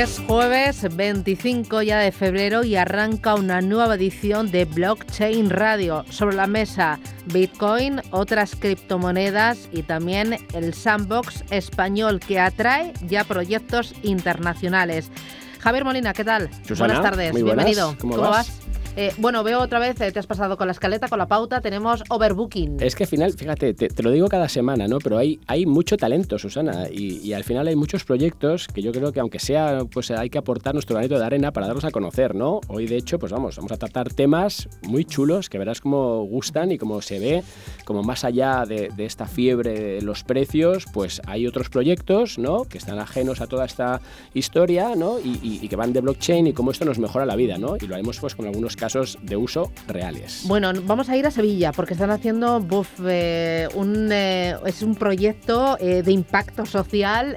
[0.00, 6.06] Es jueves 25 ya de febrero y arranca una nueva edición de Blockchain Radio.
[6.08, 13.94] Sobre la mesa, Bitcoin, otras criptomonedas y también el sandbox español que atrae ya proyectos
[14.02, 15.10] internacionales.
[15.58, 16.48] Javier Molina, ¿qué tal?
[16.78, 17.94] buenas tardes, bienvenido.
[18.00, 18.58] ¿Cómo, vas?
[19.00, 21.62] Eh, bueno, veo otra vez, eh, te has pasado con la escaleta, con la pauta,
[21.62, 22.82] tenemos overbooking.
[22.82, 24.98] Es que al final, fíjate, te, lo digo cada semana, ¿no?
[24.98, 29.10] Pero hay, hay mucho talento, Susana, y, al final hay muchos proyectos que yo creo
[29.10, 32.34] que aunque sea, pues hay que aportar nuestro granito de arena para darlos a conocer,
[32.34, 32.60] ¿no?
[32.68, 36.70] Hoy, de hecho, pues vamos, vamos a tratar temas muy chulos que verás cómo gustan
[36.70, 37.42] y cómo se ve,
[37.86, 42.64] como más allá de, esta fiebre de los precios, pues hay otros proyectos, ¿no?
[42.64, 44.02] Que están ajenos a toda esta
[44.34, 45.18] historia, ¿no?
[45.18, 47.76] Y, y que van de blockchain y cómo esto nos mejora la vida, ¿no?
[47.76, 48.89] Y lo haremos pues con algunos casos
[49.22, 50.42] de uso reales.
[50.46, 52.66] Bueno, vamos a ir a Sevilla porque están haciendo
[53.06, 57.36] eh, un, eh, es un proyecto eh, de impacto social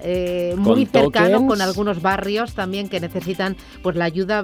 [0.57, 4.43] muy cercano con algunos barrios también que necesitan pues la ayuda,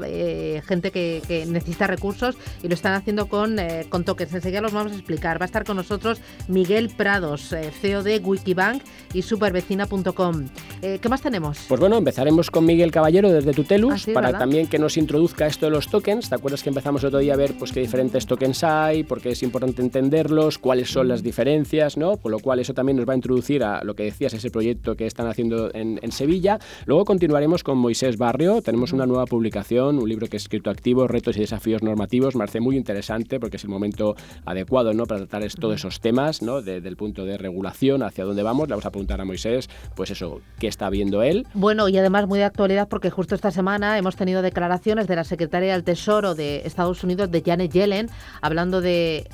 [0.68, 3.58] gente que, necesita recursos y lo están haciendo con,
[3.90, 4.34] con tokens.
[4.34, 5.40] Enseguida los vamos a explicar.
[5.40, 10.48] Va a estar con nosotros Miguel Prados, CEO de Wikibank y supervecina.com.
[10.82, 11.60] ¿Qué más tenemos?
[11.68, 15.66] Pues bueno, empezaremos con Miguel Caballero desde Tutelus ah, para también que nos introduzca esto
[15.66, 16.30] de los tokens.
[16.30, 19.22] ¿Te acuerdas que empezamos empezamos otro día a ver pues, qué diferentes tokens hay, por
[19.22, 22.18] qué es importante entenderlos, cuáles son las diferencias, ¿no?
[22.18, 24.96] Por lo cual eso también nos va a introducir a lo que decías, ese proyecto
[24.96, 26.58] que están haciendo en, Sevilla.
[26.88, 31.08] Luego continuaremos con Moisés Barrio, tenemos una nueva publicación, un libro que es escrito activo,
[31.08, 35.06] retos y desafíos normativos, me parece muy interesante porque es el momento adecuado ¿no?
[35.06, 36.64] para tratar todos esos temas, ¿no?
[36.64, 38.68] desde el punto de regulación, hacia dónde vamos.
[38.68, 41.46] Le vamos a preguntar a Moisés, pues eso, ¿qué está viendo él?
[41.54, 45.24] Bueno, y además muy de actualidad porque justo esta semana hemos tenido declaraciones de la
[45.24, 48.10] secretaria del Tesoro de Estados Unidos de Janet Yellen
[48.42, 49.28] hablando de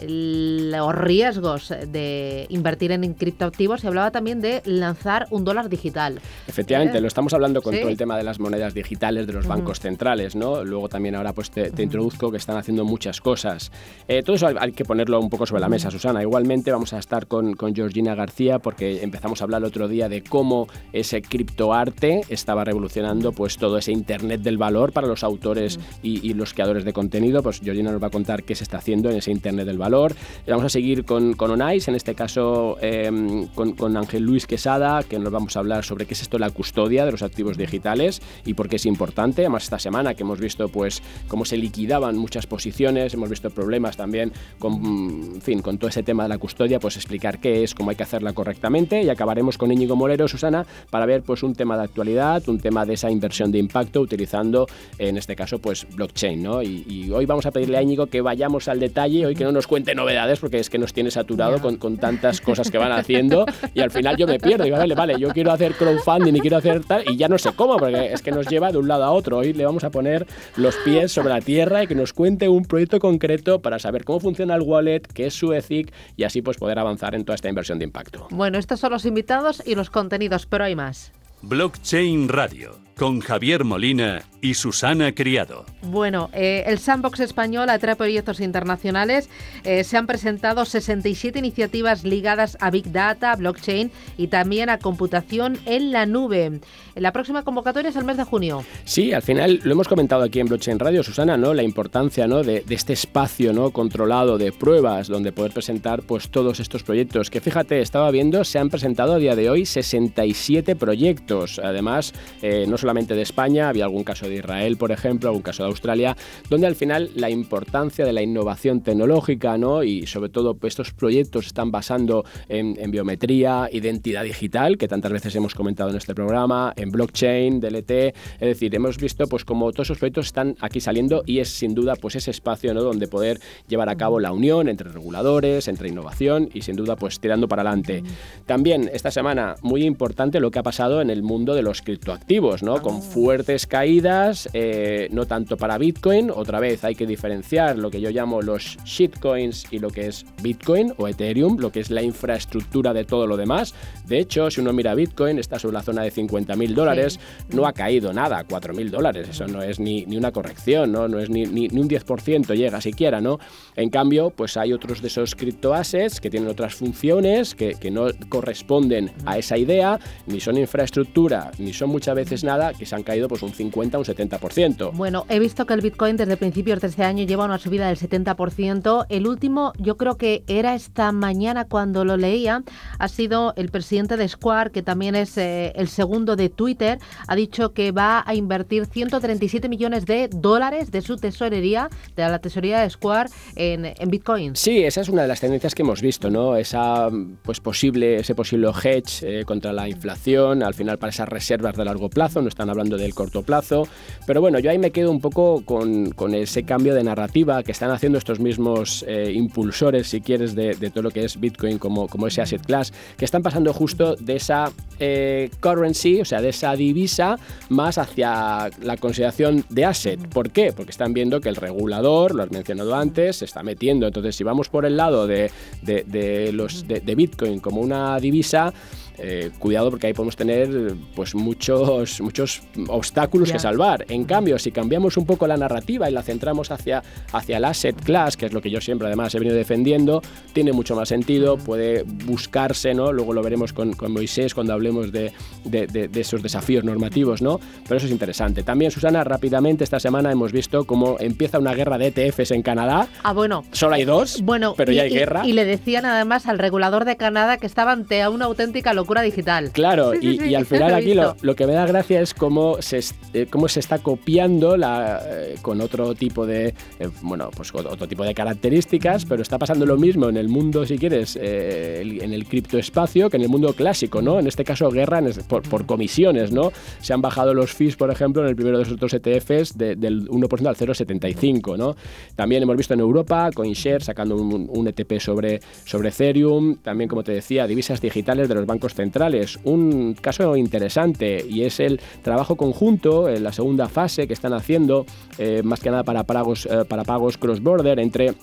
[0.71, 6.19] los riesgos de invertir en criptoactivos y hablaba también de lanzar un dólar digital.
[6.47, 7.01] Efectivamente, ¿Eh?
[7.01, 10.35] lo estamos hablando con todo el tema de las monedas digitales de los bancos centrales,
[10.35, 10.63] ¿no?
[10.63, 13.71] Luego también ahora pues te, introduzco que están haciendo muchas cosas.
[14.07, 16.23] Eh, todo eso hay que ponerlo un poco sobre la mesa, Susana.
[16.23, 20.09] Igualmente vamos a estar con, con Georgina García porque empezamos a hablar el otro día
[20.09, 25.79] de cómo ese criptoarte estaba revolucionando pues todo ese internet del valor para los autores
[26.01, 28.77] y, y los creadores de contenido pues Georgina nos va a contar qué se está
[28.77, 30.15] haciendo en ese Internet del Valor.
[30.47, 35.19] Vamos a seguir con, con Onais, en este caso em, con, Ángel Luis Quesada, que
[35.19, 38.53] nos vamos a hablar sobre qué es esto la custodia de los activos digitales y
[38.53, 39.41] por qué es importante.
[39.41, 43.97] Además, esta semana que hemos visto pues cómo se liquidaban muchas posiciones, hemos visto problemas
[43.97, 47.89] también con, fin, con todo ese tema de la custodia, pues explicar qué es, cómo
[47.89, 51.77] hay que hacerla correctamente y acabaremos con Íñigo Molero, Susana, para ver pues un tema
[51.77, 56.41] de actualidad, un tema de esa inversión de impacto utilizando, en este caso, pues blockchain,
[56.41, 56.61] ¿no?
[56.61, 59.51] Y, y hoy vamos a pedirle a Íñigo que vayamos al detalle, hoy que no
[59.51, 62.91] nos cuente novedades, porque es que nos tiene saturado con, con tantas cosas que van
[62.91, 64.63] haciendo y al final yo me pierdo.
[64.63, 67.51] Digo, vale, vale, yo quiero hacer crowdfunding y quiero hacer tal, y ya no sé
[67.53, 69.37] cómo, porque es que nos lleva de un lado a otro.
[69.37, 70.25] Hoy le vamos a poner
[70.55, 74.19] los pies sobre la tierra y que nos cuente un proyecto concreto para saber cómo
[74.19, 77.49] funciona el wallet, qué es su ETHIC y así pues poder avanzar en toda esta
[77.49, 78.27] inversión de impacto.
[78.31, 81.11] Bueno, estos son los invitados y los contenidos, pero hay más.
[81.41, 85.65] Blockchain Radio con Javier Molina y Susana Criado.
[85.81, 89.29] Bueno, eh, el Sandbox español atrae proyectos internacionales.
[89.63, 95.57] Eh, se han presentado 67 iniciativas ligadas a Big Data, blockchain y también a computación
[95.65, 96.59] en la nube.
[96.95, 98.63] La próxima convocatoria es el mes de junio.
[98.85, 101.53] Sí, al final lo hemos comentado aquí en Blockchain Radio, Susana, ¿no?
[101.53, 102.43] La importancia ¿no?
[102.43, 103.71] de, este espacio ¿no?
[103.71, 107.29] controlado de pruebas donde poder presentar pues, todos estos proyectos.
[107.29, 111.59] Que fíjate, estaba viendo, se han presentado a día de hoy 67 proyectos.
[111.59, 115.63] Además, eh, no solamente de España, había algún caso de Israel, por ejemplo, algún caso
[115.63, 116.15] de Australia,
[116.51, 119.81] donde al final la importancia de la innovación tecnológica ¿no?
[119.81, 125.35] y sobre todo pues, estos proyectos están basando en, biometría, identidad digital, que tantas veces
[125.35, 129.87] hemos comentado en este programa, en blockchain, DLT, es decir, hemos visto pues como todos
[129.87, 132.83] esos proyectos están aquí saliendo y es sin duda pues ese espacio ¿no?
[132.83, 137.19] donde poder llevar a cabo la unión entre reguladores, entre innovación y sin duda pues
[137.19, 138.03] tirando para adelante.
[138.45, 142.61] También esta semana muy importante lo que ha pasado en el mundo de los criptoactivos,
[142.61, 142.74] ¿no?
[142.75, 142.81] ¿No?
[142.81, 148.01] Con fuertes caídas, eh, no tanto para Bitcoin, otra vez hay que diferenciar lo que
[148.01, 152.01] yo llamo los shitcoins y lo que es Bitcoin o Ethereum, lo que es la
[152.01, 153.73] infraestructura de todo lo demás.
[154.05, 157.19] De hecho, si uno mira Bitcoin, está sobre la zona de 50 mil dólares,
[157.53, 161.07] no ha caído nada, 4 mil dólares, eso no es ni, ni una corrección, ¿no?
[161.07, 163.39] No es ni, ni, un 10% llega siquiera, ¿no?
[163.75, 168.07] En cambio, pues hay otros de esos criptoassets que tienen otras funciones que, que no
[168.29, 173.03] corresponden a esa idea, ni son infraestructura, ni son muchas veces nada, que se han
[173.03, 174.91] caído pues un 50, un 70%.
[174.93, 177.97] Bueno, he visto que el Bitcoin desde principios de este año lleva una subida del
[177.97, 179.05] 70%.
[179.09, 182.63] El último, yo creo que era esta mañana cuando lo leía,
[182.99, 187.35] ha sido el presidente de Square, que también es eh, el segundo de Twitter, ha
[187.35, 192.79] dicho que va a invertir 137 millones de dólares de su tesorería, de la tesorería
[192.81, 194.55] de Square, en, en Bitcoin.
[194.55, 196.55] Sí, esa es una de las tendencias que hemos visto, ¿no?
[196.55, 197.09] Esa,
[197.43, 201.85] pues posible, ese posible hedge eh, contra la inflación, al final para esas reservas de
[201.85, 203.85] largo plazo, están hablando del corto plazo.
[204.25, 207.73] Pero bueno, yo ahí me quedo un poco con, con ese cambio de narrativa que
[207.73, 212.07] están haciendo estos mismos eh, impulsores, si quieres, de, todo lo que es Bitcoin como,
[212.07, 216.49] como ese asset class, que están pasando justo de esa eh, currency, o sea, de
[216.49, 217.37] esa divisa,
[217.67, 220.19] más hacia la consideración de asset.
[220.29, 220.71] ¿Por qué?
[220.71, 224.07] Porque están viendo que el regulador, lo has mencionado antes, se está metiendo.
[224.07, 228.73] Entonces, si vamos por el lado de, de, los, de Bitcoin como una divisa,
[229.17, 234.05] eh, cuidado porque ahí podemos tener pues muchos, muchos obstáculos que salvar.
[234.09, 237.95] En cambio, si cambiamos un poco la narrativa y la centramos hacia, hacia el asset
[238.03, 240.21] class, que es lo que yo siempre además he venido defendiendo,
[240.53, 243.11] tiene mucho más sentido, puede buscarse, ¿no?
[243.13, 245.31] Luego lo veremos con, con Moisés cuando hablemos de,
[245.63, 247.59] de, de, de, esos desafíos normativos, ¿no?
[247.83, 248.63] Pero eso es interesante.
[248.63, 253.07] También, Susana, rápidamente esta semana hemos visto cómo empieza una guerra de ETFs en Canadá.
[253.23, 253.63] Ah, bueno.
[253.71, 255.45] Solo hay dos, bueno, pero y, ya hay y, guerra.
[255.45, 259.71] Y le decían además al regulador de Canadá que estaba ante una auténtica locura digital.
[259.71, 261.85] Claro, sí, sí, y, sí, y, al final lo aquí lo, lo, que me da
[261.85, 263.01] gracia es cómo se,
[263.33, 268.07] eh, cómo se está copiando la, eh, con otro tipo de, eh, bueno, pues otro
[268.07, 272.33] tipo de características, pero está pasando lo mismo en el mundo, si quieres, eh, en
[272.33, 274.39] el criptoespacio que en el mundo clásico, ¿no?
[274.39, 276.71] En este caso, guerra en, por, por, comisiones, ¿no?
[277.01, 279.95] Se han bajado los fees, por ejemplo, en el primero de los otros ETFs de,
[279.95, 281.95] del 1% al 0,75, ¿no?
[282.35, 287.23] También hemos visto en Europa, CoinShare sacando un, un ETP sobre, sobre Ethereum, también, como
[287.23, 289.59] te decía, divisas digitales de los bancos centrales.
[289.63, 295.05] Un caso interesante y es el trabajo conjunto en la segunda fase que están haciendo,
[295.37, 298.33] eh, más que nada para pagos, eh, para pagos cross-border entre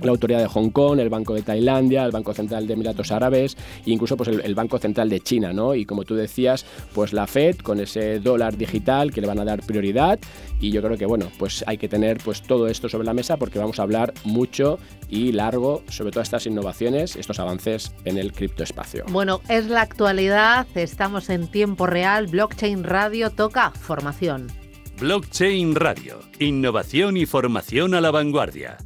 [0.00, 3.56] la autoridad de Hong Kong, el Banco de Tailandia, el Banco Central de Emiratos Árabes
[3.86, 5.74] e incluso pues, el, el, Banco Central de China, ¿no?
[5.74, 6.64] Y como tú decías,
[6.94, 10.18] pues la Fed con ese dólar digital que le van a dar prioridad
[10.60, 13.36] y yo creo que bueno, pues hay que tener pues todo esto sobre la mesa
[13.36, 18.32] porque vamos a hablar mucho y largo sobre todas estas innovaciones, estos avances en el
[18.32, 19.04] criptoespacio.
[19.08, 24.48] Bueno, es la actualidad, estamos en tiempo real, Blockchain Radio toca formación.
[25.00, 28.78] Blockchain Radio, innovación y formación a la vanguardia.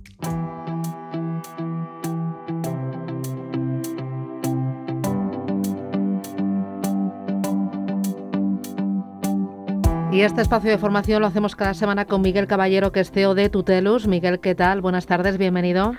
[10.12, 13.34] Y este espacio de formación lo hacemos cada semana con Miguel Caballero, que es CEO
[13.34, 14.06] de Tutelus.
[14.06, 14.82] Miguel, ¿qué tal?
[14.82, 15.94] Buenas tardes, bienvenido.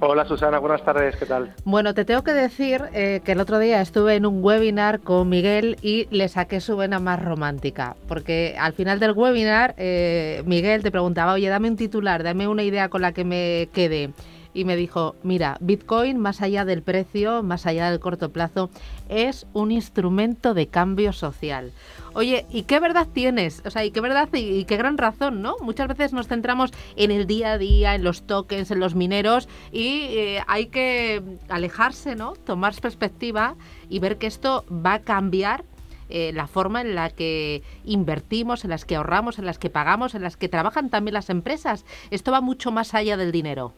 [0.00, 1.54] Hola Susana, buenas tardes, ¿qué tal?
[1.64, 5.28] Bueno, te tengo que decir eh, que el otro día estuve en un webinar con
[5.28, 10.82] Miguel y le saqué su vena más romántica, porque al final del webinar eh, Miguel
[10.82, 14.10] te preguntaba, oye, dame un titular, dame una idea con la que me quede.
[14.56, 18.70] Y me dijo, mira, Bitcoin, más allá del precio, más allá del corto plazo,
[19.10, 21.72] es un instrumento de cambio social.
[22.14, 23.60] Oye, ¿y qué verdad tienes?
[23.66, 25.56] O sea, ¿y qué verdad y, qué gran razón, ¿no?
[25.60, 29.46] Muchas veces nos centramos en el día a día, en los tokens, en los mineros
[29.72, 32.32] y eh, hay que alejarse, ¿no?
[32.32, 33.56] Tomar perspectiva
[33.90, 35.64] y ver que esto va a cambiar
[36.08, 40.14] eh, la forma en la que invertimos, en las que ahorramos, en las que pagamos,
[40.14, 41.84] en las que trabajan también las empresas.
[42.10, 43.74] Esto va mucho más allá del dinero.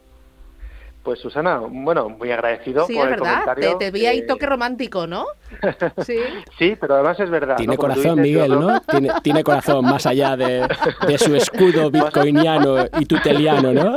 [1.08, 3.30] Pues Susana, bueno, muy agradecido sí, por es el verdad.
[3.30, 3.78] comentario.
[3.78, 5.24] Te, te vi ahí toque romántico, ¿no?
[6.04, 6.18] Sí.
[6.58, 7.56] sí, pero además es verdad.
[7.56, 7.80] Tiene ¿no?
[7.80, 8.78] corazón, dices, Miguel, ¿no?
[8.90, 10.68] Tiene, tiene, corazón más allá de,
[11.06, 13.96] de, su escudo bitcoiniano y tuteliano, ¿no?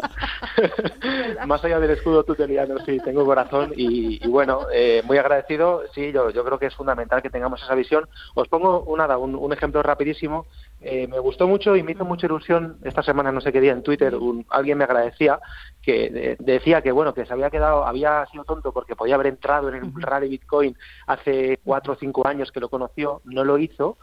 [1.46, 5.84] más allá del escudo tuteliano, sí, tengo corazón y, y bueno, eh, muy agradecido.
[5.94, 8.08] Sí, yo, yo creo que es fundamental que tengamos esa visión.
[8.36, 10.46] Os pongo un, nada, un, un ejemplo rapidísimo.
[10.80, 13.74] Eh, me gustó mucho y me hizo mucha ilusión esta semana, no sé qué día,
[13.74, 15.40] en Twitter, un, alguien me agradecía
[15.82, 19.28] que de, decía que bueno que se había quedado, había sido tonto porque podía haber
[19.28, 23.58] entrado en el rally Bitcoin hace cuatro o cinco años que lo conoció, no lo
[23.58, 23.98] hizo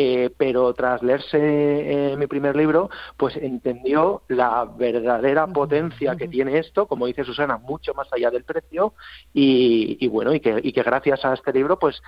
[0.00, 6.58] eh, pero tras leerse eh, mi primer libro, pues entendió la verdadera potencia que tiene
[6.58, 8.94] esto, como dice Susana, mucho más allá del precio,
[9.34, 12.00] y, bueno, y que, y que gracias a este libro, pues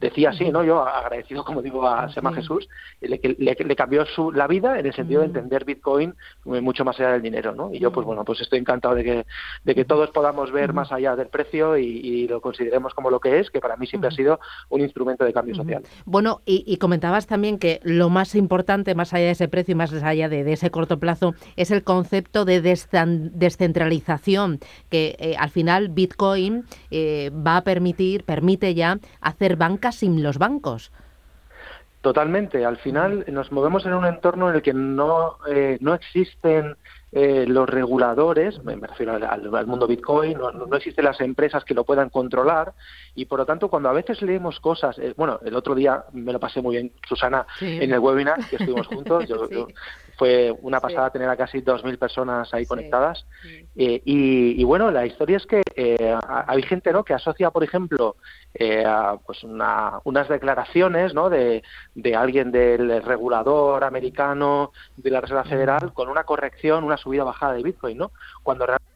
[0.00, 0.64] decía así, ¿no?
[0.64, 2.68] Yo agradecido, como digo, a Sema Jesús,
[3.00, 7.12] le, le, cambió su, la vida en el sentido de entender Bitcoin mucho más allá
[7.12, 7.72] del dinero, ¿no?
[7.72, 9.26] Y yo, pues bueno, pues estoy encantado de que,
[9.64, 13.38] de que todos podamos ver más allá del precio y, lo consideremos como lo que
[13.38, 15.82] es, que para mí siempre ha sido un instrumento de cambio social.
[16.04, 19.92] Bueno, y, comentabas también que lo más importante, más allá de ese precio y más
[19.92, 26.64] allá de, ese corto plazo, es el concepto de descentralización, que eh, al final Bitcoin
[26.90, 30.90] eh, va a permitir, permite ya hacer bancas sin los bancos.
[32.00, 32.64] Totalmente.
[32.64, 36.76] Al final nos movemos en un entorno en el que no, eh, no existen
[37.12, 42.10] eh, los reguladores, me, refiero al, mundo Bitcoin, no, existen las empresas que lo puedan
[42.10, 42.74] controlar
[43.14, 46.32] y por lo tanto cuando a veces leemos cosas, eh, bueno, el otro día me
[46.32, 49.46] lo pasé muy bien, Susana, en el webinar que estuvimos juntos, yo,
[50.16, 53.26] fue una pasada tener a casi 2.000 personas ahí conectadas.
[53.76, 57.04] Eh, y, bueno, la historia es que eh, hay gente ¿no?
[57.04, 58.16] que asocia, por ejemplo,
[58.54, 58.84] eh,
[59.26, 61.28] pues unas declaraciones ¿no?
[61.28, 61.62] de,
[61.94, 67.54] de alguien del regulador americano de la Reserva Federal con una corrección, una subida bajada
[67.54, 68.12] de Bitcoin, ¿no?
[68.42, 68.86] cuando realmente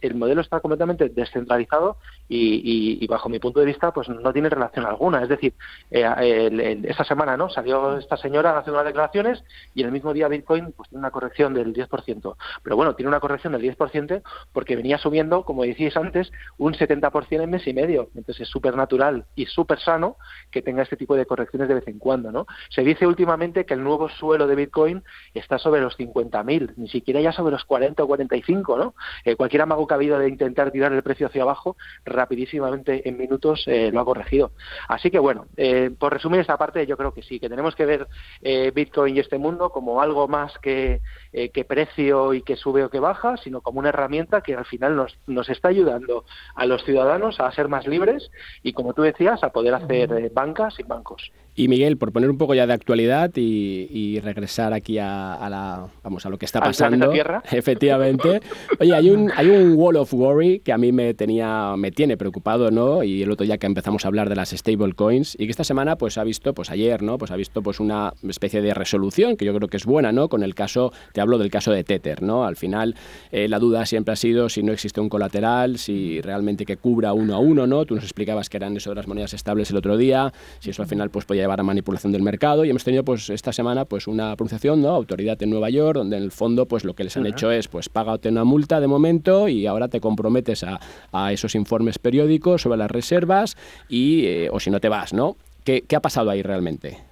[0.00, 1.96] el modelo está completamente descentralizado
[2.34, 5.22] y, bajo mi punto de vista pues no tiene relación alguna.
[5.22, 5.54] Es decir,
[5.90, 10.72] eh, esta semana no salió esta señora haciendo unas declaraciones y el mismo día Bitcoin
[10.72, 12.36] pues tiene una corrección del 10%.
[12.62, 14.22] Pero bueno, tiene una corrección del 10%
[14.52, 18.08] porque venía subiendo, como decíais antes, un 70% en mes y medio.
[18.14, 20.16] Entonces es súper natural y súper sano
[20.50, 22.32] que tenga este tipo de correcciones de vez en cuando.
[22.32, 22.46] ¿no?
[22.70, 25.02] Se dice últimamente que el nuevo suelo de Bitcoin
[25.34, 28.78] está sobre los 50.000, ni siquiera ya sobre los 40 o 45.
[28.78, 28.94] ¿no?
[29.24, 31.76] Eh, cualquier amago que ha habido de intentar tirar el precio hacia abajo
[32.22, 34.52] rapidísimamente en minutos eh, lo ha corregido.
[34.88, 37.84] Así que bueno, eh, por resumir esta parte, yo creo que sí, que tenemos que
[37.84, 38.06] ver
[38.40, 41.00] eh, Bitcoin y este mundo como algo más que,
[41.32, 44.96] que precio y que sube o que baja, sino como una herramienta que al final
[44.96, 46.24] nos, nos está ayudando
[46.54, 48.30] a los ciudadanos a ser más libres
[48.62, 51.32] y, como tú decías, a poder hacer bancas y bancos.
[51.54, 56.24] Y Miguel, por poner un poco ya de actualidad y, regresar aquí a, la, vamos,
[56.24, 57.10] a lo que está pasando.
[57.10, 57.42] Tierra.
[57.50, 58.40] Efectivamente.
[58.80, 62.16] Oye, hay un, hay un wall of worry que a mí me tenía, me tiene
[62.16, 63.02] preocupado, ¿no?
[63.02, 65.64] Y el otro día que empezamos a hablar de las stable coins y que esta
[65.64, 67.18] semana, pues ha visto, pues ayer, ¿no?
[67.18, 70.28] Pues ha visto, pues una especie de resolución que yo creo que es buena, ¿no?
[70.28, 72.44] Con el caso, te hablo del caso de Tether, ¿no?
[72.44, 72.94] Al final,
[73.30, 77.12] eh, la duda siempre ha sido si no existe un colateral, si realmente que cubra
[77.12, 77.84] uno a uno, ¿no?
[77.84, 80.82] Tú nos explicabas que eran eso de las monedas estables el otro día, si eso
[80.82, 83.84] al final, pues podía llevar a manipulación del mercado y hemos tenido pues esta semana
[83.84, 84.90] pues una pronunciación, ¿no?
[84.90, 87.68] Autoridad en Nueva York, donde en el fondo pues lo que les han hecho es
[87.68, 90.80] pues págate una multa de momento y ahora te comprometes a,
[91.12, 93.56] a esos informes periódicos sobre las reservas
[93.88, 95.36] y eh, o si no te vas, ¿no?
[95.64, 97.11] ¿Qué, ¿Qué ha pasado ahí realmente?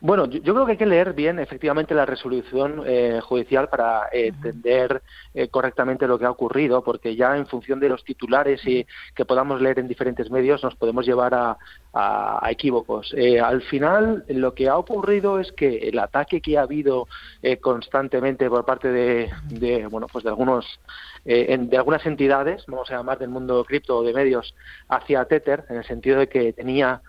[0.00, 5.02] Bueno, yo, creo que hay que leer bien efectivamente la resolución eh, judicial para entender
[5.34, 8.86] eh, correctamente lo que ha ocurrido, porque ya en función de los titulares y
[9.16, 11.58] que podamos leer en diferentes medios nos podemos llevar a,
[12.48, 13.12] equívocos.
[13.16, 17.08] Eh, al final, lo que ha ocurrido es que el ataque que ha habido
[17.60, 20.80] constantemente por parte de, de, bueno, pues de algunos
[21.24, 24.54] de algunas entidades, vamos a llamar del mundo cripto o de medios,
[24.88, 27.02] hacia Tether, en el sentido de que tenía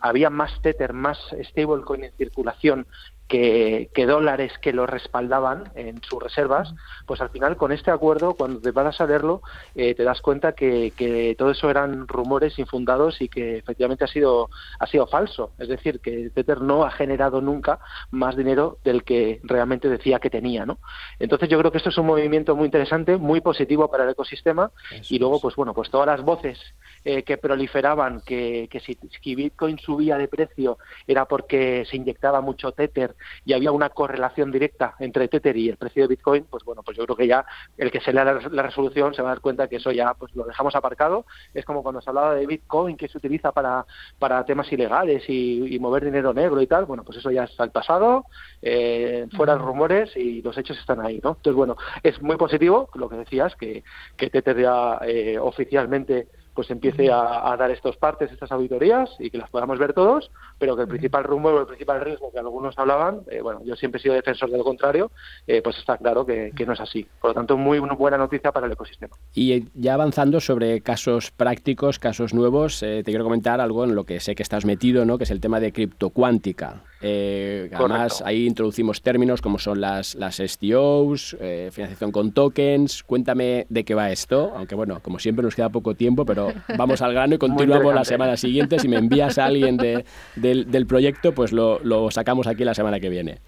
[0.00, 2.86] había más Tether, más stablecoin circulación
[3.28, 6.74] que, dólares que lo respaldaban en sus reservas,
[7.06, 9.42] pues al final con este acuerdo, cuando te vas a leerlo,
[9.74, 14.08] eh, te das cuenta que, que, todo eso eran rumores infundados y que efectivamente ha
[14.08, 15.52] sido, ha sido falso.
[15.58, 17.80] Es decir, que Tether no ha generado nunca
[18.10, 20.64] más dinero del que realmente decía que tenía.
[20.64, 20.78] ¿no?
[21.18, 24.70] Entonces yo creo que esto es un movimiento muy interesante, muy positivo para el ecosistema
[25.08, 26.58] y luego, pues bueno, pues todas las voces
[27.04, 32.40] eh, que proliferaban que, que si, si Bitcoin subía de precio era porque se inyectaba
[32.40, 36.64] mucho Tether y había una correlación directa entre Tether y el precio de Bitcoin, pues
[36.64, 37.44] bueno, pues yo creo que ya
[37.76, 40.34] el que se lea la, resolución se va a dar cuenta que eso ya pues
[40.34, 41.24] lo dejamos aparcado.
[41.54, 43.86] Es como cuando se hablaba de Bitcoin que se utiliza para,
[44.18, 47.70] para temas ilegales y, mover dinero negro y tal, bueno, pues eso ya está al
[47.70, 48.24] pasado,
[48.62, 51.30] eh, fuera rumores y los hechos están ahí, ¿no?
[51.30, 53.84] Entonces, bueno, es muy positivo lo que decías, que,
[54.16, 56.26] que Tether ya eh, oficialmente
[56.58, 60.74] pues empiece a, dar estos partes, estas auditorías y que las podamos ver todos, pero
[60.74, 64.00] que el principal rumbo o el principal riesgo que algunos hablaban, eh, bueno, yo siempre
[64.00, 65.12] he sido defensor de lo contrario,
[65.46, 67.06] eh, pues está claro que, no es así.
[67.20, 69.14] Por lo tanto, muy buena noticia para el ecosistema.
[69.32, 74.02] Y ya avanzando sobre casos prácticos, casos nuevos, eh, te quiero comentar algo en lo
[74.02, 75.16] que sé que estás metido, ¿no?
[75.16, 76.82] que es el tema de criptocuántica.
[77.00, 81.36] Eh, además, ahí introducimos términos como son las, las STOs,
[81.70, 83.04] financiación con tokens.
[83.04, 86.78] Cuéntame de qué va esto, aunque bueno, como siempre nos queda poco tiempo, pero pero
[86.78, 88.78] vamos al grano y continuamos la semana siguiente.
[88.78, 93.08] Si me envías a alguien del, proyecto, pues lo, lo sacamos aquí la semana que
[93.08, 93.38] viene.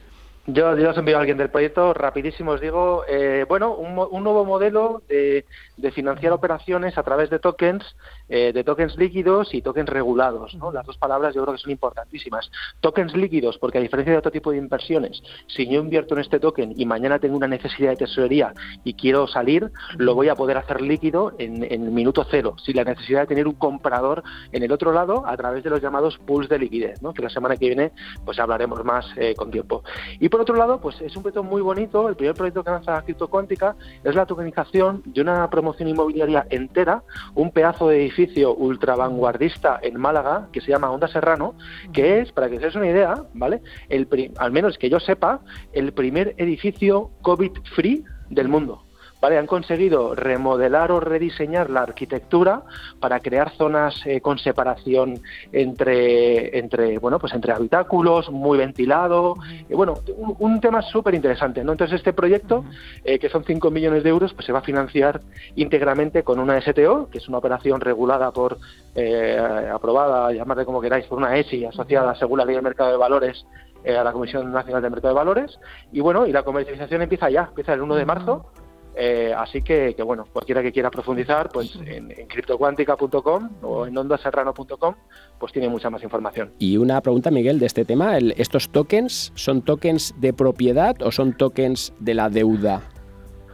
[0.46, 4.44] Yo, yo os envío a alguien del proyecto, rapidísimo os digo, eh, bueno, un, nuevo
[4.44, 5.44] modelo de,
[5.92, 7.96] financiar operaciones a través de tokens,
[8.30, 10.70] eh, de tokens líquidos y tokens regulados, ¿no?
[10.70, 12.50] Las dos palabras yo creo que son importantísimas.
[12.80, 16.38] Tokens líquidos, porque a diferencia de otro tipo de inversiones, si yo invierto en este
[16.38, 20.58] token y mañana tengo una necesidad de tesorería y quiero salir, lo voy a poder
[20.58, 24.22] hacer líquido en, en minuto cero, sin la necesidad de tener un comprador
[24.52, 27.12] en el otro lado a través de los llamados pools de liquidez, ¿no?
[27.12, 27.90] Que la semana que viene
[28.24, 29.82] pues hablaremos más eh, con tiempo.
[30.20, 32.08] Y por otro lado, pues es un proyecto muy bonito.
[32.08, 37.02] El primer proyecto que lanza Cripto Cuántica es la tokenización de una promoción inmobiliaria entera,
[37.34, 38.19] un pedazo de edificio
[38.54, 41.54] ultra vanguardista en Málaga que se llama Onda Serrano,
[41.92, 43.62] que es, para que os una idea, ¿vale?
[43.88, 45.40] El, al menos que yo sepa,
[45.72, 48.84] el primer edificio COVID-free del mundo.
[49.20, 49.38] ¿Vale?
[49.38, 52.62] Han conseguido remodelar o rediseñar la arquitectura
[52.98, 55.20] para crear zonas eh, con separación
[55.52, 59.36] entre, entre, bueno, pues entre habitáculos, muy ventilado.
[59.68, 61.72] y bueno, un, tema súper interesante, ¿no?
[61.72, 62.64] Entonces este proyecto,
[63.04, 65.22] eh, que son 5 millones de euros, pues se va a financiar
[65.56, 68.58] íntegramente con una STO, que es una operación regulada por,
[68.94, 69.38] eh,
[69.72, 73.46] aprobada, llamarle como queráis, por una ESI asociada según la Ley del Mercado de Valores
[73.86, 75.58] a la Comisión Nacional del Mercado de Valores.
[75.90, 78.50] Y bueno, y la comercialización empieza ya, empieza el 1 de marzo
[78.94, 84.94] eh, así que, bueno, cualquiera que quiera profundizar, pues en, en criptocuántica.com o en ondaserrano.com,
[85.38, 86.52] pues tiene mucha más información.
[86.58, 88.18] Y una pregunta, Miguel, de este tema.
[88.18, 92.82] ¿Estos tokens son tokens de propiedad o son tokens de la deuda?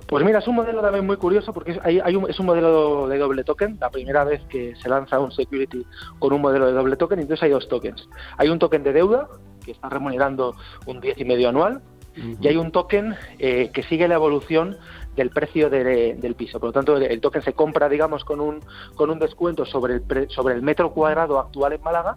[0.07, 3.43] Pues mira, es un modelo también muy curioso porque hay, es un modelo de doble
[3.43, 5.85] token, la primera vez que se lanza un security
[6.21, 8.09] con un modelo de doble token, entonces hay dos tokens.
[8.37, 9.29] Hay un token de deuda
[9.65, 10.55] que está remunerando
[10.87, 11.83] un 10,5 anual
[12.41, 14.77] y hay un token eh, que sigue la evolución
[15.17, 16.61] del precio del piso.
[16.61, 18.61] Por lo tanto, el, token se compra, digamos, con un,
[18.95, 22.17] con un descuento sobre el, sobre el metro cuadrado actual en Málaga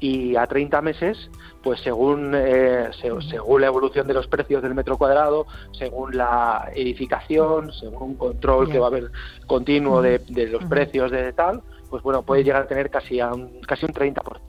[0.00, 1.30] y a 30 meses,
[1.62, 2.88] pues según, eh,
[3.30, 8.70] según la evolución de los precios del metro cuadrado, según la edificación, según un control
[8.70, 9.10] que va a haber
[9.46, 13.60] continuo de, los precios de tal, pues bueno, puede llegar a tener casi, a un,
[13.62, 14.47] casi un 30%.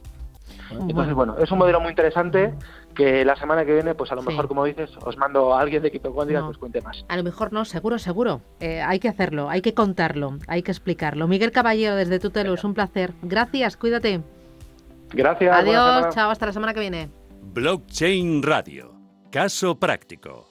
[0.71, 2.53] Entonces, bueno, es un modelo muy interesante
[2.95, 5.81] que la semana que viene, pues a lo mejor, como dices, os mando a alguien
[5.81, 7.05] de Quito Cuántica que os cuente más.
[7.07, 8.41] A lo mejor no, seguro, seguro.
[8.59, 11.27] Eh, hay que hacerlo, hay que contarlo, hay que explicarlo.
[11.27, 13.13] Miguel Caballero, desde Tutelo, es un placer.
[13.21, 14.21] Gracias, cuídate.
[15.11, 15.55] Gracias.
[15.55, 17.09] Adiós, chao, hasta la semana que viene.
[17.41, 18.93] Blockchain Radio.
[19.31, 20.49] Caso práctico.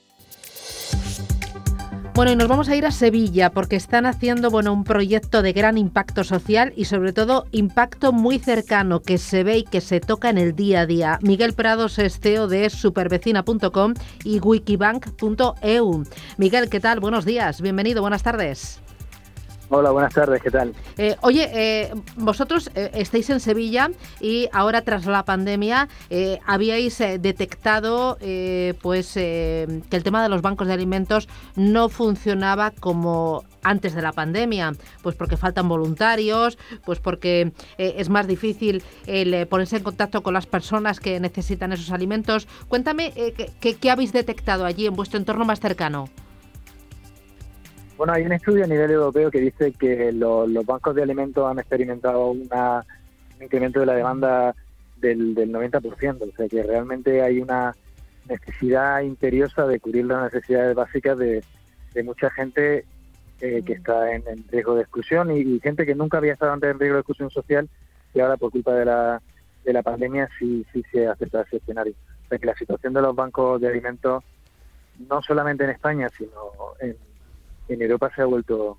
[2.19, 5.52] Bueno, y nos vamos a ir a Sevilla porque están haciendo bueno, un proyecto de
[5.52, 10.00] gran impacto social y sobre todo impacto muy cercano que se ve y que se
[10.00, 11.21] toca en el día a día.
[11.23, 16.04] Miguel Prados es CEO de supervecina.com y wikibank.eu.
[16.39, 16.99] Miguel, ¿qué tal?
[16.99, 18.81] Buenos días, bienvenido, buenas tardes.
[19.71, 20.73] Hola, buenas tardes, ¿qué tal?
[20.97, 25.89] Eh, oye, eh, vosotros eh, estáis en Sevilla y ahora tras la pandemia
[26.47, 28.17] habíais detectado
[28.81, 34.13] pues que el tema de los bancos de alimentos no funcionaba como antes de la
[34.13, 40.35] pandemia, pues porque faltan voluntarios, pues porque es más difícil el ponerse en contacto con
[40.35, 42.49] las personas que necesitan esos alimentos.
[42.69, 43.13] Cuéntame
[43.61, 46.09] qué habéis detectado allí en vuestro entorno más cercano.
[47.99, 51.58] Bueno, hay un estudio a nivel europeo que dice que los bancos de alimentos han
[51.58, 52.49] experimentado un
[53.41, 54.54] incremento de la demanda
[54.99, 57.75] del, 90%, o sea que realmente hay una
[58.28, 61.43] necesidad imperiosa de cubrir las necesidades básicas de,
[62.04, 62.84] mucha gente
[63.41, 66.78] eh, que está en, riesgo de exclusión y, gente que nunca había estado antes en
[66.78, 67.69] riesgo de exclusión social
[68.15, 69.21] y ahora por culpa de la,
[69.65, 71.95] de la pandemia sí, sí se acepta ese escenario.
[72.26, 74.23] O sea que la situación de los bancos de alimentos,
[75.08, 76.97] no solamente en España, sino en
[77.69, 78.78] en Europa se ha vuelto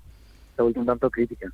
[0.54, 1.48] se ha vuelto un tanto crítica.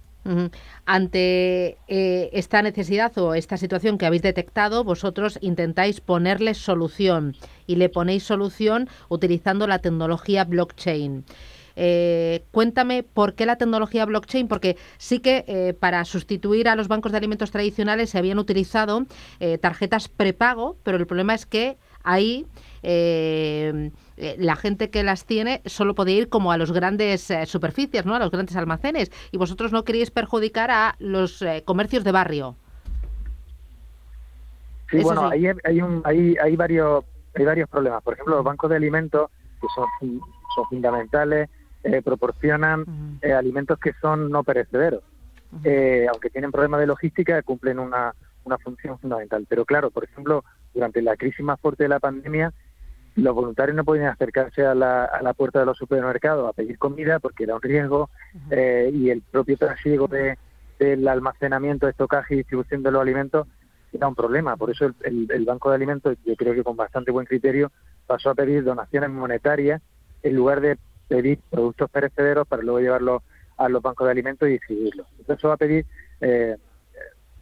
[0.87, 7.77] Ante eh, esta necesidad o esta situación que habéis detectado, vosotros intentáis ponerle solución y
[7.77, 11.25] le ponéis solución utilizando la tecnología blockchain.
[11.79, 16.89] Eh, cuéntame por qué la tecnología blockchain, porque sí que eh, para sustituir a los
[16.89, 19.07] bancos de alimentos tradicionales se habían utilizado
[19.61, 22.47] tarjetas prepago, pero el problema es que ahí
[22.89, 27.45] eh, eh, la gente que las tiene solo puede ir como a los grandes eh,
[27.45, 28.15] superficies, ¿no?
[28.15, 32.55] a los grandes almacenes, y vosotros no queréis perjudicar a los comercios de barrio.
[34.89, 38.05] Sí, bueno, hay, hay, hay, varios, hay varios problemas.
[38.05, 40.21] Por ejemplo, los bancos de alimentos, que son,
[40.55, 41.49] son fundamentales,
[42.05, 45.03] proporcionan alimentos que son no perecederos.
[45.51, 49.45] aunque tienen problemas de logística, cumplen una, una función fundamental.
[49.49, 52.53] Pero claro, por ejemplo, durante la crisis más fuerte de la pandemia,
[53.17, 56.79] los voluntarios no podían acercarse a la, a la puerta de los supermercados a pedir
[56.79, 58.11] comida porque era un riesgo
[58.51, 60.39] eh, y el propio trasiego de,
[60.79, 63.47] del almacenamiento, estocaje y distribución de los alimentos
[63.93, 64.57] era un problema.
[64.57, 67.73] Por eso el, Banco de Alimentos, yo creo que con bastante buen criterio,
[68.07, 69.81] pasó a pedir donaciones monetarias
[70.23, 70.77] en lugar de
[71.09, 73.23] pedir productos perecederos para luego llevarlos
[73.57, 75.07] a los bancos de alimentos y distribuirlos.
[75.19, 75.87] Entonces va a pedir
[76.21, 76.57] eh,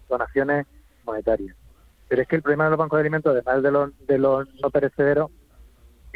[0.08, 0.66] donaciones
[1.04, 1.56] monetarias.
[2.06, 4.54] Pero es que el problema de los bancos de alimentos, además de los, de los
[4.62, 5.30] no perecederos,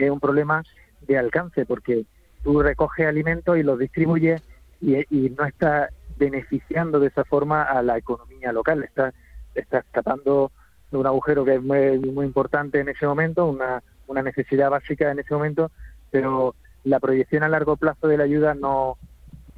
[0.05, 0.63] es un problema
[1.03, 2.05] de alcance, porque
[2.43, 4.43] tú recoges alimentos y los distribuyes
[4.81, 9.15] y, y no estás beneficiando de esa forma a la economía local, estás,
[9.55, 10.51] estás tapando
[10.91, 15.19] un agujero que es muy, muy importante en ese momento, una, una necesidad básica en
[15.19, 15.71] ese momento,
[16.11, 18.97] pero la proyección a largo plazo de la ayuda no,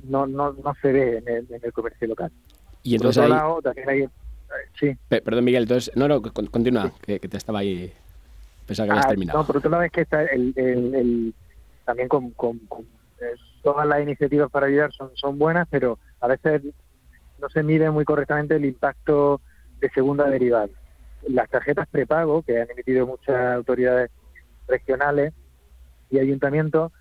[0.04, 2.30] no, no, no se ve en el, comercio local.
[2.82, 3.24] Y entonces
[3.86, 4.08] hay...
[4.78, 4.96] Sí.
[5.08, 7.92] Perdón, Miguel, entonces, no, no, continúa, que, te estaba ahí,
[8.70, 9.38] pensaba que habías ah, terminado.
[9.40, 11.34] No, por otro lado es que está el, el,
[11.84, 12.56] también con, con,
[13.20, 16.62] eh, todas las iniciativas para ayudar son, son buenas, pero a veces
[17.40, 19.40] no se mide muy correctamente el impacto
[19.80, 20.68] de segunda derivada.
[21.28, 24.10] Las tarjetas prepago que han emitido muchas autoridades
[24.68, 25.34] regionales
[26.10, 26.92] y ayuntamientos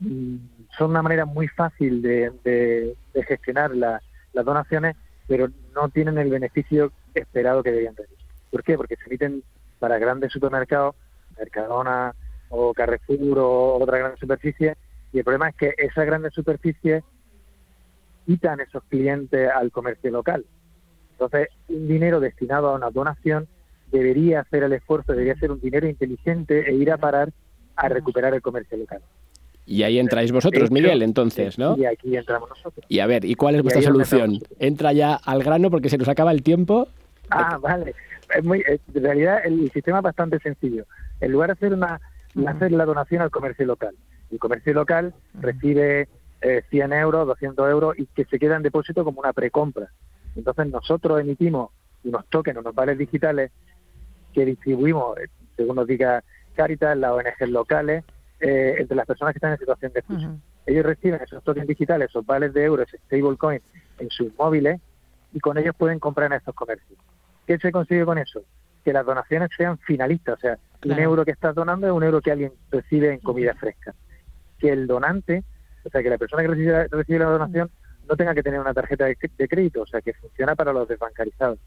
[0.00, 0.36] mm,
[0.76, 4.96] son una manera muy fácil de, de, gestionar las donaciones,
[5.28, 8.10] pero no tienen el beneficio esperado que deberían tener.
[8.50, 8.76] ¿Por qué?
[8.76, 9.42] Porque se emiten
[9.78, 10.94] para grandes supermercados,
[11.38, 12.14] Mercadona
[12.48, 14.76] o Carrefour o otra gran superficie,
[15.12, 17.02] y el problema es que esas grandes superficies
[18.26, 20.44] quitan esos clientes al comercio local.
[21.12, 23.46] Entonces, un dinero destinado a una donación
[23.92, 27.32] debería hacer el esfuerzo, debería ser un dinero inteligente e ir a parar
[27.76, 29.00] a recuperar el comercio local.
[29.66, 31.76] Y ahí entráis vosotros, Miguel, entonces, ¿no?
[31.78, 32.84] Y aquí entramos nosotros.
[32.88, 34.40] Y a ver, ¿y cuál es vuestra solución?
[34.58, 36.88] Entra ya al grano porque se nos acaba el tiempo.
[37.30, 37.94] Ah, vale.
[38.34, 40.86] Es muy, eh, en realidad el sistema es bastante sencillo.
[41.20, 42.00] En lugar de hacer una
[42.46, 43.94] hacer la donación al comercio local,
[44.30, 46.08] el comercio local recibe
[46.40, 49.88] eh, 100 euros, 200 euros y que se queda en depósito como una precompra.
[50.36, 51.70] Entonces nosotros emitimos
[52.04, 53.50] unos tokens, unos vales digitales
[54.32, 56.22] que distribuimos, eh, según nos diga
[56.54, 58.04] Caritas, las ONG locales,
[58.40, 60.42] eh, entre las personas que están en situación de exclusión.
[60.66, 63.62] Ellos reciben esos tokens digitales, esos vales de euros, stablecoins,
[63.98, 64.80] en sus móviles
[65.32, 66.98] y con ellos pueden comprar en estos comercios.
[67.46, 68.42] ¿Qué se consigue con eso?
[68.84, 72.20] Que las donaciones sean finalistas, o sea, un euro que estás donando es un euro
[72.20, 73.94] que alguien recibe en comida fresca.
[74.58, 75.42] Que el donante,
[75.84, 77.70] o sea, que la persona que recibe, recibe la donación
[78.08, 79.16] no tenga que tener una tarjeta de,
[79.48, 81.58] crédito, o sea, que funciona para los desbancarizados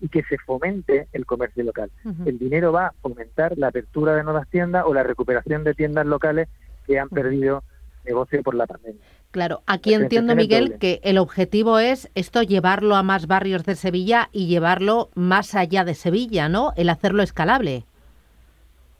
[0.00, 1.90] y que se fomente el comercio local.
[2.24, 6.06] El dinero va a fomentar la apertura de nuevas tiendas o la recuperación de tiendas
[6.06, 6.48] locales
[6.86, 7.64] que han perdido
[8.04, 9.02] negocio por la pandemia.
[9.30, 14.30] Claro, aquí entiendo, Miguel, que el objetivo es esto llevarlo a más barrios de Sevilla
[14.32, 16.72] y llevarlo más allá de Sevilla, ¿no?
[16.76, 17.84] El hacerlo escalable.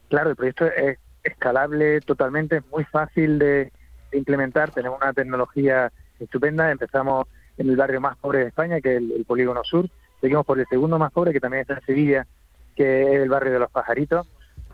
[0.08, 3.72] Claro, el proyecto es escalable totalmente, es muy fácil de
[4.12, 6.70] implementar, tenemos una tecnología estupenda.
[6.70, 9.88] Empezamos en el barrio más pobre de España, que es el, Polígono Sur.
[10.20, 12.26] Seguimos por el segundo más pobre, que también está en Sevilla,
[12.76, 14.26] que es el barrio de los Pajaritos.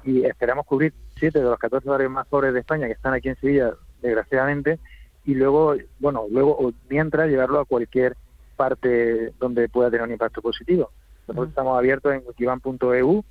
[0.04, 3.28] Y esperamos cubrir siete de los 14 barrios más pobres de España que están aquí
[3.28, 4.78] en Sevilla, desgraciadamente.
[5.24, 8.16] Y luego, bueno, luego, mientras, llevarlo a cualquier
[8.56, 10.90] parte donde pueda tener un impacto positivo.
[11.26, 13.24] Nosotros estamos abiertos en wikivan.eu.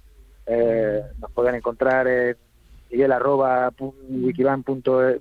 [0.46, 2.36] Eh, nos pueden encontrar en
[2.92, 3.72] miguel arroba
[4.10, 4.64] wikivan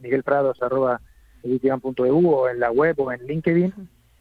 [0.01, 1.01] miguel prados arroba
[1.45, 3.73] wikivan.eu o en la web o en LinkedIn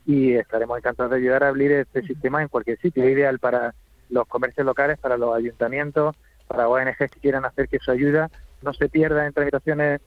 [0.05, 3.03] y estaremos encantados de ayudar a abrir este sistema en cualquier sitio.
[3.03, 3.73] Es ideal para
[4.09, 6.15] los comercios locales, para los ayuntamientos,
[6.47, 8.29] para ONGs que quieran hacer que su ayuda
[8.61, 10.01] no se pierda en tramitaciones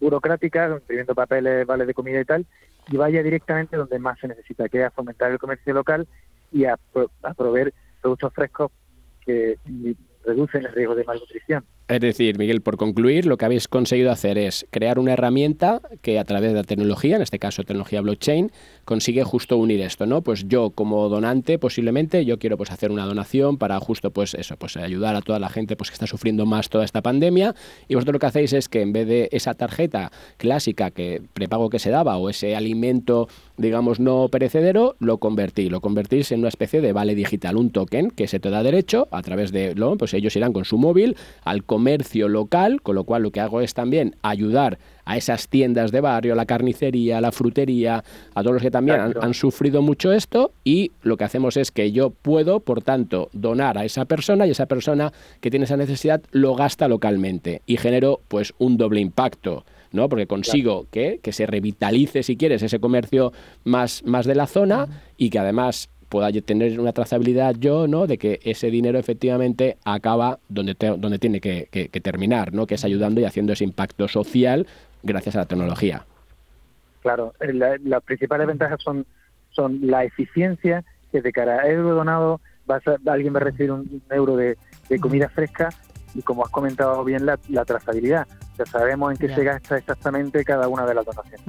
[0.00, 2.46] burocráticas, imprimiendo papeles, vales de comida y tal,
[2.88, 6.08] y vaya directamente donde más se necesita, que es a fomentar el comercio local
[6.50, 6.78] y a,
[7.22, 8.72] a proveer productos frescos
[9.24, 9.58] que
[10.24, 11.64] reducen el riesgo de malnutrición.
[11.90, 16.20] Es decir, Miguel, por concluir, lo que habéis conseguido hacer es crear una herramienta que
[16.20, 18.52] a través de la tecnología, en este caso tecnología blockchain,
[18.84, 20.22] consigue justo unir esto, ¿no?
[20.22, 24.56] Pues yo como donante posiblemente yo quiero pues hacer una donación para justo pues eso,
[24.56, 27.56] pues ayudar a toda la gente pues que está sufriendo más toda esta pandemia
[27.88, 31.70] y vosotros lo que hacéis es que en vez de esa tarjeta clásica que prepago
[31.70, 33.28] que se daba o ese alimento
[33.60, 38.10] digamos no perecedero, lo convertí, lo convertís en una especie de vale digital, un token
[38.10, 41.16] que se te da derecho a través de lo, pues ellos irán con su móvil
[41.44, 45.92] al comercio local, con lo cual lo que hago es también ayudar a esas tiendas
[45.92, 48.02] de barrio, a la carnicería, a la frutería,
[48.34, 51.92] a todos los que también han, sufrido mucho esto y lo que hacemos es que
[51.92, 56.22] yo puedo, por tanto, donar a esa persona y esa persona que tiene esa necesidad
[56.30, 59.64] lo gasta localmente y genero pues un doble impacto.
[59.92, 60.08] ¿No?
[60.08, 63.32] Porque consigo que, que se revitalice, si quieres, ese comercio
[63.64, 68.06] más, más de la zona y que además pueda tener una trazabilidad yo, ¿no?
[68.06, 72.66] De que ese dinero efectivamente acaba donde, donde tiene que, terminar, ¿no?
[72.66, 74.66] Que es ayudando y haciendo ese impacto social
[75.02, 76.04] gracias a la tecnología.
[77.02, 79.06] Claro, las principales ventajas son,
[79.50, 84.36] son la eficiencia que de cada euro donado va alguien va a recibir un, euro
[84.36, 84.56] de,
[85.00, 85.70] comida fresca
[86.14, 88.26] y como has comentado bien la, trazabilidad.
[88.58, 91.40] Ya sabemos en qué se gasta exactamente cada una de las donaciones.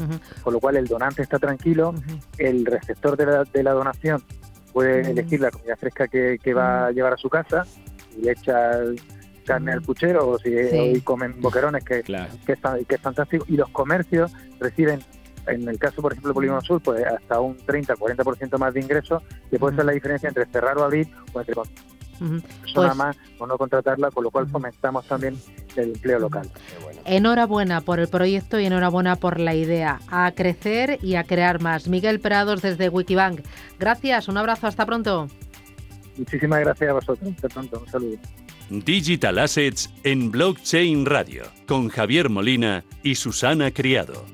[0.43, 1.93] Con lo cual el donante está tranquilo,
[2.37, 4.23] el receptor de la, de la donación
[4.71, 7.65] puede elegir la comida fresca que, va a llevar a su casa
[8.17, 8.79] y le echa
[9.45, 13.45] carne al puchero o si hoy comen boquerones que, que, es, que es fantástico.
[13.47, 15.01] Y los comercios reciben
[15.47, 19.23] en el caso, por ejemplo, del Polígono Sur, pues hasta un 30-40% más de ingresos,
[19.49, 21.55] que puede ser la diferencia entre cerrar o abrir o entre
[22.73, 25.37] pues, más o no contratarla, con lo cual fomentamos también
[25.75, 26.49] el empleo local.
[27.05, 29.99] Enhorabuena por el proyecto y enhorabuena por la idea.
[30.09, 31.87] A crecer y a crear más.
[31.87, 33.41] Miguel Prados desde Wikibank.
[33.79, 35.27] Gracias, un abrazo, hasta pronto.
[36.17, 37.31] Muchísimas gracias a vosotros.
[37.35, 38.17] Hasta pronto, un saludo.
[38.69, 44.25] Digital Assets en Blockchain Radio con Javier Molina y Susana Criado.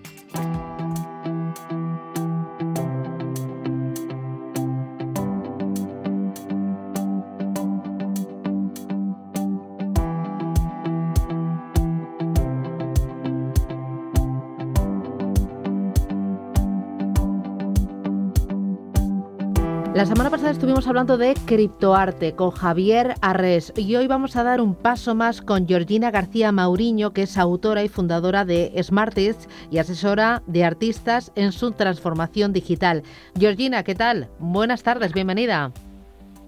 [19.98, 24.62] La semana pasada estuvimos hablando de criptoarte con Javier Arres y hoy vamos a dar
[24.62, 29.80] un paso más con Georgina García Mauriño, que es autora y fundadora de Smartist y
[29.80, 33.02] asesora de artistas en su transformación digital.
[33.40, 34.30] Georgina, ¿qué tal?
[34.38, 35.72] Buenas tardes, bienvenida.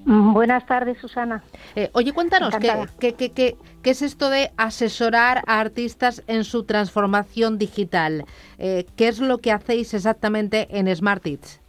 [0.06, 1.42] Buenas tardes, Susana.
[1.76, 2.54] Eh, oye, cuéntanos,
[3.00, 8.26] ¿qué, qué, qué, es esto de asesorar a artistas en su transformación digital?
[8.60, 11.68] Eh, ¿Qué es lo que hacéis exactamente en Smartist?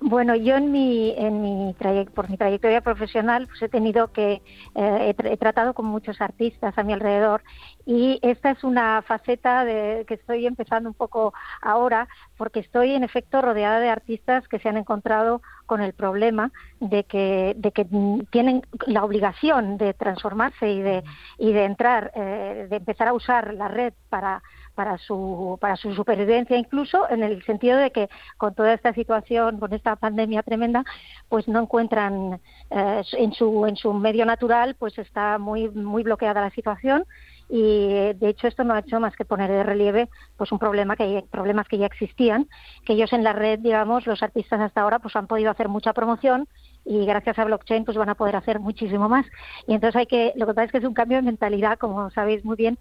[0.00, 1.74] Bueno, yo en mi, en mi
[2.14, 4.42] por mi trayectoria profesional pues he tenido que,
[4.74, 7.42] eh, he, tratado con muchos artistas a mi alrededor
[7.86, 11.32] y esta es una faceta de, que estoy empezando un poco
[11.62, 16.52] ahora porque estoy en efecto rodeada de artistas que se han encontrado con el problema
[16.78, 17.86] de que, de que
[18.30, 21.04] tienen la obligación de transformarse y de,
[21.38, 24.42] y de entrar, eh, de empezar a usar la red para
[24.76, 29.58] para su, para su supervivencia incluso, en el sentido de que con toda esta situación,
[29.58, 30.84] con esta pandemia tremenda,
[31.28, 36.42] pues no encuentran eh, en, su, en su medio natural, pues está muy, muy bloqueada
[36.42, 37.04] la situación.
[37.48, 40.96] Y de hecho esto no ha hecho más que poner de relieve pues un problema
[40.96, 42.48] que problemas que ya existían
[42.84, 45.92] que ellos en la red digamos los artistas hasta ahora pues han podido hacer mucha
[45.92, 46.48] promoción
[46.84, 49.26] y gracias a blockchain pues van a poder hacer muchísimo más.
[49.68, 52.10] Y entonces hay que lo que pasa es que es un cambio de mentalidad como
[52.10, 52.80] sabéis muy bien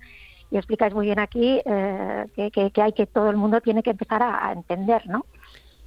[0.52, 3.92] y explicáis muy bien aquí eh, que, que, hay que todo el mundo tiene que
[3.92, 5.26] empezar a, a entender, ¿no?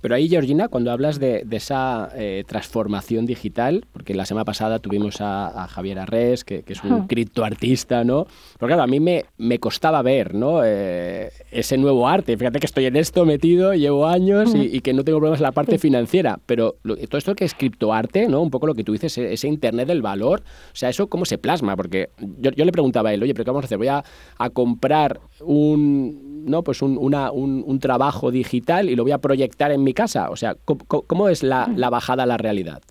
[0.01, 5.21] Pero ahí, Georgina, cuando hablas de, esa eh, transformación digital, porque la semana pasada tuvimos
[5.21, 8.27] a, Javier Arres, que, es un criptoartista, ¿no?
[8.59, 10.61] Porque claro, a mí me, me costaba ver, ¿no?
[10.65, 12.37] Eh, ese nuevo arte.
[12.37, 15.53] Fíjate que estoy en esto metido, llevo años y, que no tengo problemas en la
[15.53, 16.39] parte financiera.
[16.47, 18.41] Pero todo esto que es criptoarte, ¿no?
[18.41, 21.25] Un poco lo que tú dices, e, ese Internet del valor, o sea, ¿eso cómo
[21.25, 21.75] se plasma?
[21.77, 23.79] Porque yo, le preguntaba a él, oye, ¿pero qué vamos a hacer?
[23.79, 24.05] Voy a,
[24.39, 26.63] a comprar un ¿no?
[26.63, 30.31] pues un, una, un, trabajo digital y lo voy a proyectar en mi casa.
[30.31, 32.83] O sea, ¿cómo, es la, bajada a la realidad?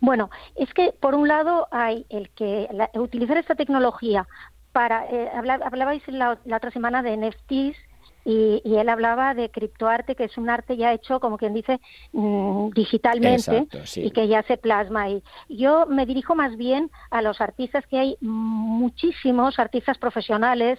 [0.00, 4.26] Bueno, es que por un lado hay el que utilizar esta tecnología
[4.72, 5.30] para, eh,
[5.64, 7.76] hablabais la, otra semana de NFTs
[8.24, 11.80] y, él hablaba de criptoarte, que es un arte ya hecho, como quien dice,
[12.12, 15.22] mm, digitalmente y que ya se plasma ahí.
[15.48, 20.78] Yo me dirijo más bien a los artistas, que hay muchísimos artistas profesionales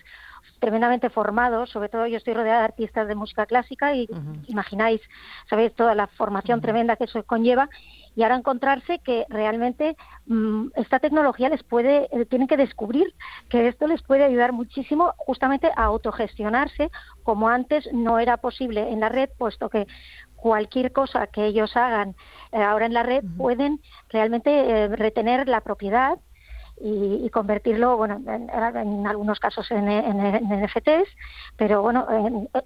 [0.64, 4.08] tremendamente formados, sobre todo yo estoy rodeada de artistas de música clásica y
[4.48, 5.02] imagináis,
[5.50, 7.68] sabéis, toda la formación tremenda que eso conlleva.
[8.16, 13.14] Y ahora encontrarse que realmente mm, esta tecnología les puede, eh, tienen que descubrir
[13.50, 16.90] que esto les puede ayudar muchísimo justamente a autogestionarse,
[17.24, 19.86] como antes no era posible en la red, puesto que
[20.38, 22.16] cualquier cosa que ellos hagan
[22.54, 26.20] eh, ahora en la red pueden realmente eh, retener la propiedad
[26.86, 31.08] y, convertirlo, bueno, en, algunos casos en, NFTs,
[31.56, 32.06] pero bueno,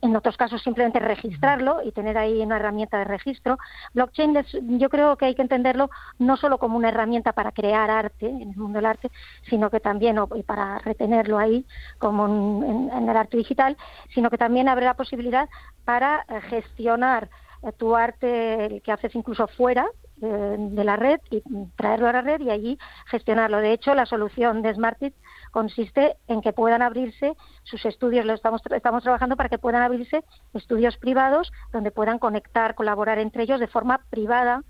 [0.01, 3.59] en, otros casos simplemente registrarlo y tener ahí una herramienta de registro.
[3.93, 4.35] Blockchain,
[4.79, 8.49] yo creo que hay que entenderlo no solo como una herramienta para crear arte en
[8.49, 9.11] el mundo del arte,
[9.49, 11.67] sino que también, o, y para retenerlo ahí
[11.99, 12.25] como
[12.65, 13.77] en, el arte digital,
[14.15, 15.47] sino que también abre la posibilidad
[15.85, 17.29] para gestionar
[17.77, 19.85] tu arte que haces incluso fuera
[20.17, 21.41] de, la red y
[21.75, 23.59] traerlo a la red y allí gestionarlo.
[23.59, 25.13] De hecho, la solución de Smartit
[25.51, 30.23] consiste en que puedan abrirse sus estudios, lo estamos, estamos trabajando para que puedan abrirse
[30.53, 34.63] estudios privados donde puedan conectar, colaborar entre ellos de forma privada,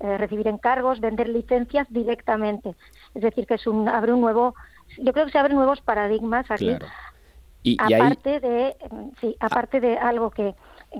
[0.00, 2.74] eh, recibir encargos, vender licencias directamente.
[3.14, 4.54] Es decir, que es un, abre un nuevo,
[4.98, 6.76] yo creo que se abren nuevos paradigmas aquí.
[7.62, 8.76] Y, aparte de,
[9.20, 10.54] sí, aparte de algo que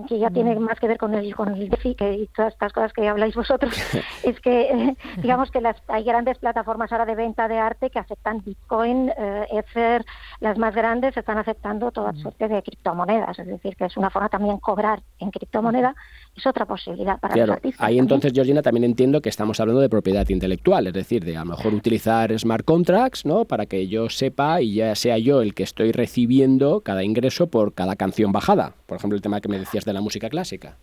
[0.08, 2.72] que ya tiene más que ver con el con el DeFi que, y todas estas
[2.72, 3.74] cosas que habláis vosotros,
[4.22, 8.42] es que digamos que las, hay grandes plataformas ahora de venta de arte que aceptan
[8.44, 10.04] Bitcoin, eh, Ether,
[10.40, 14.28] las más grandes están aceptando toda suerte de criptomonedas, es decir, que es una forma
[14.28, 15.94] también cobrar en criptomoneda,
[16.36, 17.86] es otra posibilidad para los artistas.
[17.86, 21.40] Ahí entonces, Georgina, también entiendo que estamos hablando de propiedad intelectual, es decir, de a
[21.40, 23.44] lo mejor utilizar smart contracts, ¿no?
[23.44, 27.74] Para que yo sepa y ya sea yo el que estoy recibiendo cada ingreso por
[27.74, 28.74] cada canción bajada.
[28.86, 30.76] Por ejemplo, el tema que me de la música clásica.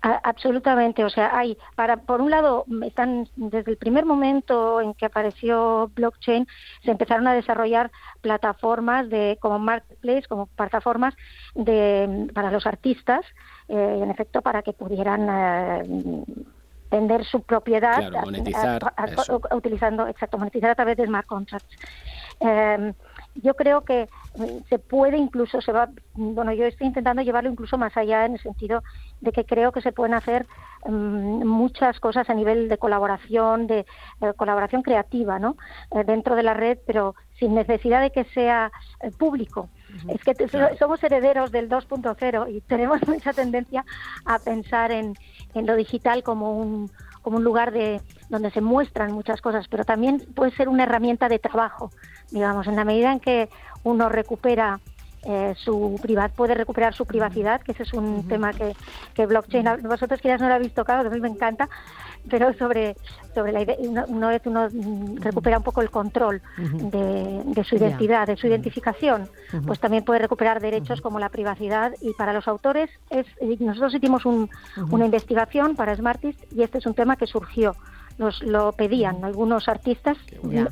[0.00, 5.06] absolutamente, o sea, hay para por un lado están desde el primer momento en que
[5.06, 6.46] apareció blockchain
[6.84, 7.90] se empezaron a desarrollar
[8.20, 11.14] plataformas de como marketplace, como plataformas
[11.54, 13.24] de para los artistas,
[13.68, 16.24] eh, en efecto para que pudieran eh,
[16.90, 18.10] vender su propiedad
[19.52, 21.76] utilizando exacto monetizar a través de smart contracts.
[22.40, 22.92] Eh,
[23.42, 27.78] yo creo que mm, se puede incluso, se va, bueno, yo estoy intentando llevarlo incluso
[27.78, 28.82] más allá en el sentido
[29.20, 30.46] de que creo que se pueden hacer
[30.84, 33.80] mm, muchas cosas a nivel de colaboración, de
[34.20, 35.56] eh, colaboración creativa, ¿no?
[35.92, 38.72] Eh, dentro de la red, pero sin necesidad de que sea
[39.02, 39.68] eh, público.
[40.08, 40.34] Es que
[40.78, 43.84] somos herederos del 2.0 y tenemos mucha tendencia
[44.26, 45.14] a pensar en,
[45.54, 46.90] en lo digital como un
[47.22, 51.28] como un lugar de donde se muestran muchas cosas, pero también puede ser una herramienta
[51.28, 51.90] de trabajo,
[52.30, 53.48] digamos, en la medida en que
[53.84, 54.80] uno recupera
[55.24, 58.76] eh, su privat puede recuperar su privacidad, que ese es un tema que,
[59.14, 61.68] que blockchain, vosotros quizás no lo habéis tocado, a mí me encanta,
[62.30, 62.96] pero sobre,
[63.34, 64.68] sobre la idea, una vez uno
[65.16, 69.28] recupera un poco el control de, su identidad, de su identificación,
[69.66, 73.26] pues también puede recuperar derechos como la privacidad y para los autores es,
[73.60, 77.74] nosotros hicimos una investigación para Smartist y este es un tema que surgió,
[78.18, 80.16] nos lo pedían algunos artistas,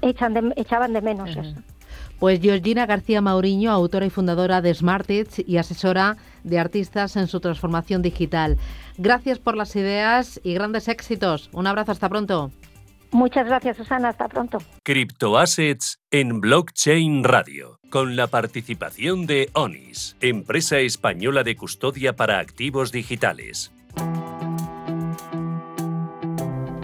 [0.02, 1.54] echan echaban de menos eso.
[2.18, 7.40] Pues Georgina García Mauriño, autora y fundadora de Smartits y asesora de artistas en su
[7.40, 8.56] transformación digital.
[8.96, 11.50] Gracias por las ideas y grandes éxitos.
[11.52, 12.50] Un abrazo, hasta pronto.
[13.12, 14.08] Muchas gracias, Susana.
[14.10, 14.58] Hasta pronto.
[14.82, 22.92] Criptoassets en Blockchain Radio, con la participación de ONIS, empresa española de custodia para activos
[22.92, 23.72] digitales.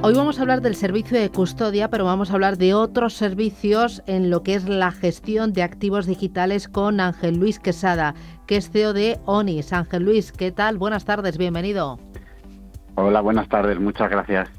[0.05, 4.03] Hoy vamos a hablar del servicio de custodia, pero vamos a hablar de otros servicios
[4.09, 8.17] en lo que es la gestión de activos digitales con Ángel Luis Quesada,
[8.49, 9.73] que es CEO de ONIS.
[9.73, 10.77] Ángel Luis, ¿qué tal?
[10.77, 12.01] Buenas tardes, bienvenido.
[12.97, 14.51] Hola, buenas tardes, muchas gracias.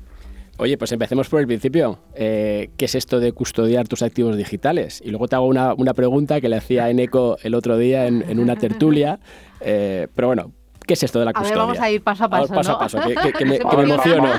[0.59, 1.99] Oye, pues empecemos por el principio.
[2.15, 5.01] Eh, ¿Qué es esto de custodiar tus activos digitales?
[5.03, 8.55] Y luego te hago una, pregunta que le hacía Eneco el otro día en, una
[8.55, 9.19] tertulia.
[9.59, 10.53] Eh, pero bueno,
[10.85, 11.57] ¿Qué es esto de la custodia?
[11.57, 12.53] vamos a ir paso a paso.
[12.53, 12.99] paso a paso,
[13.37, 14.29] que, me, emociono.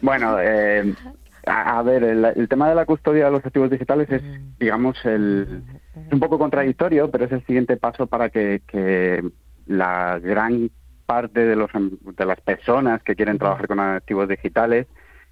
[0.00, 0.94] bueno, eh,
[1.46, 4.22] a, ver, el, tema de la custodia de los activos digitales es,
[4.58, 5.62] digamos, el,
[6.10, 8.62] un poco contradictorio, pero es el siguiente paso para que,
[9.66, 10.70] la gran
[11.06, 14.86] parte de, los, de las personas que quieren trabajar con activos digitales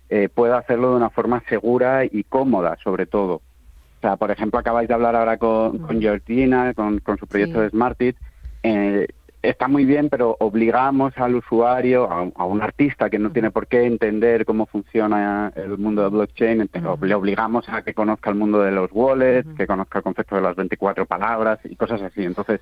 [0.09, 3.35] eh, pueda hacerlo de una forma segura y cómoda, sobre todo.
[3.35, 7.70] O sea, por ejemplo, acabáis de hablar ahora con, con Georgina, con, su proyecto de
[7.70, 8.16] Smartit,
[8.62, 9.07] eh,
[9.42, 13.85] está muy bien, pero obligamos al usuario, a, un artista que no tiene por qué
[13.85, 16.70] entender cómo funciona el mundo de blockchain,
[17.03, 20.42] le obligamos a que conozca el mundo de los wallets, que conozca el concepto de
[20.42, 22.25] las 24 palabras y cosas así.
[22.25, 22.61] Entonces,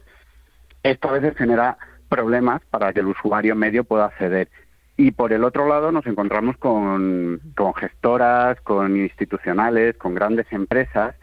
[0.83, 1.77] esto a veces genera
[2.09, 4.49] problemas para que el usuario medio pueda acceder.
[4.97, 7.41] Y por el otro lado nos encontramos con
[7.77, 11.15] gestoras, con institucionales, con grandes empresas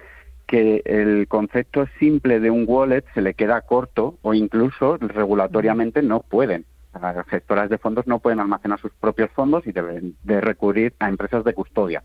[0.48, 6.22] que el concepto simple de un wallet se le queda corto o incluso regulatoriamente no
[6.22, 6.66] pueden.
[7.02, 11.10] Las gestoras de fondos no pueden almacenar sus propios fondos y deben de recurrir a
[11.10, 12.04] empresas de custodia.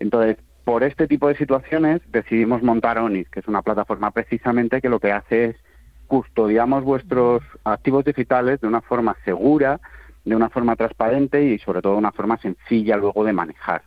[0.00, 4.90] Entonces, por este tipo de situaciones decidimos montar ONIS, que es una plataforma precisamente que
[4.90, 5.56] lo que hace es
[6.08, 9.80] custodiamos vuestros activos digitales de una forma segura,
[10.24, 13.82] de una forma transparente y sobre todo de una forma sencilla luego de manejar.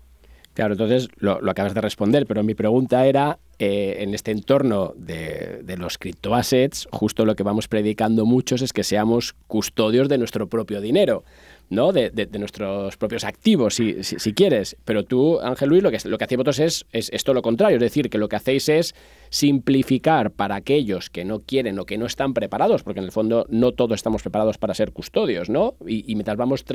[0.54, 5.62] Claro, entonces lo, acabas de responder, pero mi pregunta era, eh, en este entorno de,
[5.64, 10.48] de los criptoassets, justo lo que vamos predicando muchos es que seamos custodios de nuestro
[10.48, 11.24] propio dinero.
[11.72, 11.94] ¿No?
[11.94, 14.76] De, nuestros propios activos, si, si, quieres.
[14.84, 17.42] Pero tú, Ángel Luis, lo que, lo que hacéis vosotros es, es, es, todo lo
[17.42, 17.78] contrario.
[17.78, 18.94] Es decir, que lo que hacéis es
[19.30, 23.46] simplificar para aquellos que no quieren o que no están preparados, porque en el fondo
[23.50, 25.76] no todos estamos preparados para ser custodios, ¿no?
[25.88, 26.66] Y, mientras vamos,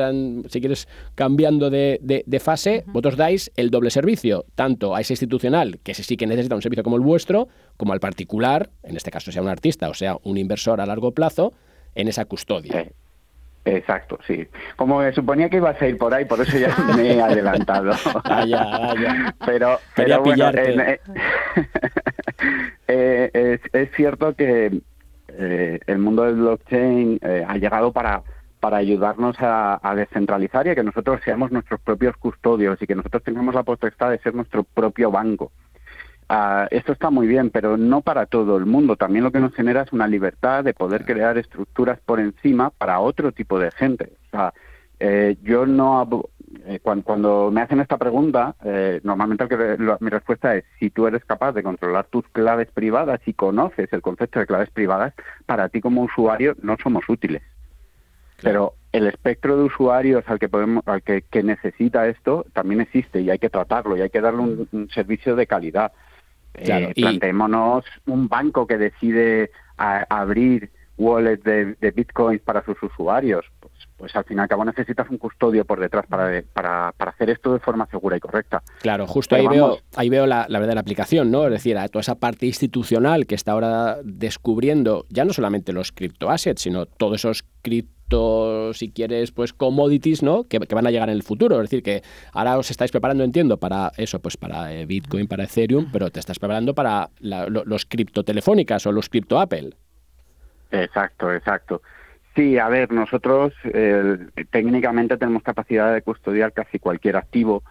[0.48, 5.78] si quieres, cambiando de, de, fase, vosotros dais el doble servicio, tanto a ese institucional,
[5.82, 9.30] que sí que necesita un servicio como el vuestro, como al particular, en este caso
[9.30, 11.52] sea un artista o sea un inversor a largo plazo,
[11.94, 12.90] en esa custodia.
[13.66, 14.46] Exacto, sí.
[14.76, 17.92] Como me suponía que ibas a ir por ahí, por eso ya me he adelantado.
[18.24, 19.34] Vaya, vaya.
[19.44, 21.00] Pero, pero bueno, eh,
[22.88, 24.80] eh, es, cierto que
[25.28, 28.22] eh, el mundo del blockchain eh, ha llegado para,
[28.60, 33.22] para ayudarnos a, descentralizar y a que nosotros seamos nuestros propios custodios y que nosotros
[33.24, 35.50] tengamos la potestad de ser nuestro propio banco.
[36.28, 38.96] Ah, esto está muy bien, pero no para todo el mundo.
[38.96, 43.00] También lo que nos genera es una libertad de poder crear estructuras por encima para
[43.00, 44.12] otro tipo de gente.
[44.26, 44.54] O sea,
[44.98, 46.08] eh, yo no
[46.64, 49.46] eh, cuando, me hacen esta pregunta, eh, normalmente
[50.00, 54.02] mi respuesta es si tú eres capaz de controlar tus claves privadas y conoces el
[54.02, 55.14] concepto de claves privadas,
[55.44, 57.42] para ti como usuario no somos útiles.
[58.42, 63.30] Pero el espectro de usuarios al que podemos, al que, necesita esto también existe y
[63.30, 64.40] hay que tratarlo y hay que darle
[64.72, 65.92] un, servicio de calidad.
[66.64, 73.44] Claro, Planteémonos un banco que decide abrir wallets de, de bitcoins para sus usuarios
[73.96, 77.30] pues al fin y al cabo necesitas un custodio por detrás para, para, para hacer
[77.30, 78.62] esto de forma segura y correcta.
[78.80, 81.46] Claro, justo ahí veo, ahí veo la, la verdadera aplicación, ¿no?
[81.46, 85.92] Es decir, a toda esa parte institucional que está ahora descubriendo ya no solamente los
[85.92, 87.44] criptoassets, sino todos esos
[88.74, 90.44] si quieres, pues commodities, ¿no?
[90.44, 91.56] Que, van a llegar en el futuro.
[91.56, 92.02] Es decir, que
[92.32, 96.20] ahora os estáis preparando, entiendo, para eso, pues para eh, Bitcoin, para Ethereum, pero te
[96.20, 99.70] estás preparando para los criptotelefónicas o los cripto Apple.
[100.70, 101.82] Exacto, exacto.
[102.36, 104.18] Sí, a ver, nosotros eh,
[104.50, 107.62] técnicamente tenemos capacidad de custodiar casi cualquier activo,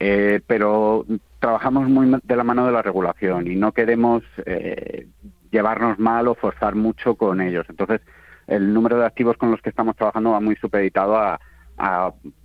[0.00, 1.06] eh, pero
[1.38, 5.06] trabajamos muy de la mano de la regulación y no queremos eh,
[5.52, 7.66] llevarnos mal o forzar mucho con ellos.
[7.68, 8.00] Entonces,
[8.48, 11.38] el número de activos con los que estamos trabajando va muy supeditado a,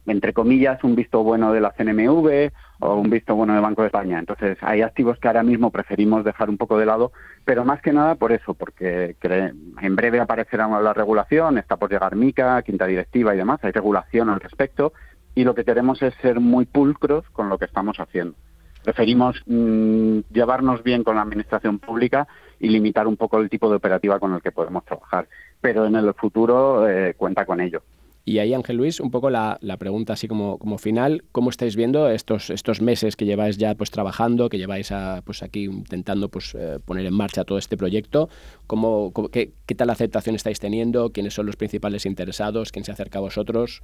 [0.05, 2.51] entre comillas, un visto bueno de la CNMV
[2.81, 4.19] o un visto bueno de Banco de España.
[4.19, 7.13] Entonces, hay activos que ahora mismo preferimos dejar un poco de lado,
[7.45, 12.15] pero más que nada por eso, porque en breve aparecerá la regulación, está por llegar
[12.15, 14.93] MICA, quinta directiva y demás, hay regulación al respecto,
[15.33, 18.35] y lo que queremos es ser muy pulcros con lo que estamos haciendo.
[18.83, 22.27] Preferimos mm, llevarnos bien con la administración pública
[22.63, 25.27] y limitar un poco el tipo de operativa con el que podemos trabajar,
[25.59, 27.83] pero en el futuro eh, cuenta con ello.
[28.23, 32.07] Y ahí, Ángel Luis, un poco la, pregunta así como, como final, ¿cómo estáis viendo
[32.07, 36.55] estos, estos meses que lleváis ya pues trabajando, que lleváis a, pues aquí intentando pues
[36.55, 38.29] eh, poner en marcha todo este proyecto?
[38.65, 41.09] ¿Cómo, qué, qué, tal aceptación estáis teniendo?
[41.09, 42.71] ¿Quiénes son los principales interesados?
[42.71, 43.83] ¿Quién se acerca a vosotros?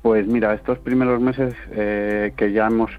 [0.00, 2.92] Pues mira, estos primeros meses eh, que ya hemos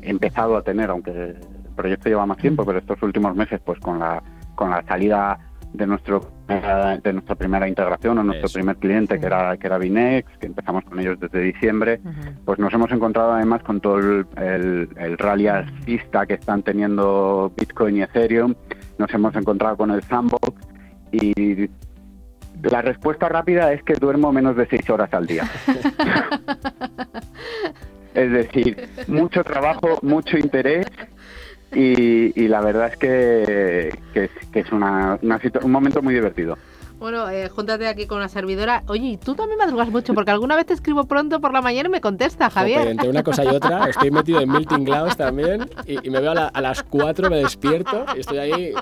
[0.00, 1.34] empezado a tener, aunque
[1.78, 4.22] proyecto lleva más tiempo, pero estos últimos meses pues con la,
[4.54, 5.38] con la salida
[5.72, 10.38] de nuestro de nuestra primera integración o nuestro primer cliente que era que era Binex
[10.38, 12.00] que empezamos con ellos desde diciembre
[12.46, 14.26] pues nos hemos encontrado además con todo el,
[14.96, 18.54] el, rally alcista que están teniendo Bitcoin y Ethereum
[18.96, 20.56] nos hemos encontrado con el sandbox
[21.12, 21.68] y
[22.62, 25.44] la respuesta rápida es que duermo menos de seis horas al día.
[28.14, 30.86] Es decir mucho trabajo mucho interés
[31.74, 35.18] y, la verdad es que, es una,
[35.62, 36.56] un momento muy divertido.
[36.98, 38.82] Bueno, eh, júntate aquí con una servidora.
[38.88, 41.88] Oye, y tú también madrugas mucho, porque alguna vez te escribo pronto por la mañana
[41.88, 42.88] y me contesta, Javier.
[42.88, 46.48] entre una cosa y otra, estoy metido en Milting Clouds también y, me veo a,
[46.48, 48.74] a, las 4, me despierto y estoy ahí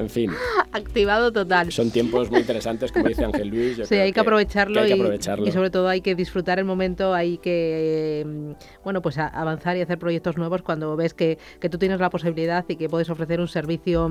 [0.00, 0.30] en fin.
[0.72, 1.70] Activado total.
[1.70, 3.80] Son tiempos muy interesantes, como dice Ángel Luis.
[3.84, 8.54] sí, hay que, aprovecharlo y, sobre todo hay que disfrutar el momento, hay que, eh,
[8.84, 11.38] bueno, pues avanzar y hacer proyectos nuevos cuando ves que,
[11.70, 14.10] tú tienes la posibilidad y que puedes ofrecer un servicio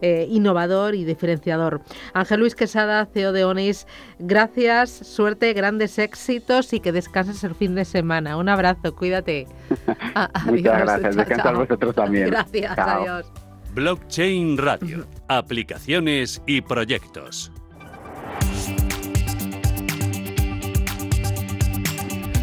[0.00, 1.82] eh, innovador y diferenciador.
[2.12, 3.86] Ángel Luis Quesada, CEO de Onis,
[4.18, 8.36] gracias, suerte, grandes éxitos y que descanses el fin de semana.
[8.36, 9.46] Un abrazo, cuídate.
[10.46, 12.26] Muchas gracias, descansa vosotros también.
[12.30, 13.41] Gracias, adiós.
[13.74, 17.50] Blockchain Radio, aplicaciones y proyectos.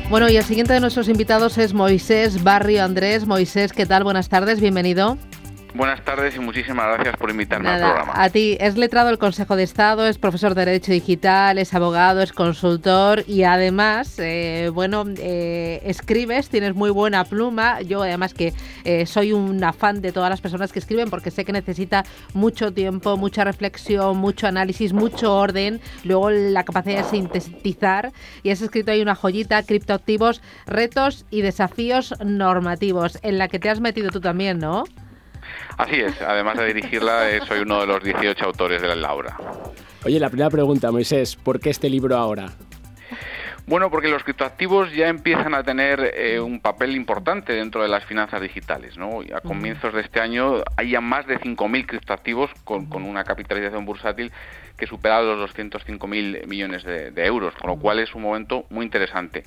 [0.09, 3.27] Bueno, y el siguiente de nuestros invitados es Moisés Barrio Andrés.
[3.27, 4.03] Moisés, ¿qué tal?
[4.03, 5.19] Buenas tardes, bienvenido.
[5.73, 8.13] Buenas tardes y muchísimas gracias por invitarme al programa.
[8.15, 12.23] A ti, es letrado del Consejo de Estado, es profesor de Derecho Digital, es abogado,
[12.23, 17.81] es consultor y además, eh, bueno, eh, escribes, tienes muy buena pluma.
[17.81, 18.53] Yo además que
[18.83, 22.03] eh, soy un fan de todas las personas que escriben porque sé que necesita
[22.33, 28.11] mucho tiempo, mucha reflexión, mucho análisis, mucho orden, luego la capacidad de sintetizar
[28.41, 33.69] y has escrito ahí una joyita, criptoactivos, retos y desafíos normativos, en la que te
[33.69, 34.85] has metido tú también, ¿no?
[35.79, 39.37] Así es, además de dirigirla, eh, soy uno de los 18 autores de la Laura.
[40.03, 42.49] Oye, la primera pregunta, Moisés, ¿por qué este libro ahora?
[43.65, 48.03] Bueno, porque los criptoactivos ya empiezan a tener eh, un papel importante dentro de las
[48.03, 48.97] finanzas digitales.
[48.97, 49.21] ¿no?
[49.33, 53.85] A comienzos de este año hay ya más de 5.000 criptoactivos con, con, una capitalización
[53.85, 54.33] bursátil
[54.75, 59.45] que supera los 205.000 millones de, euros, con lo cual es un momento muy interesante.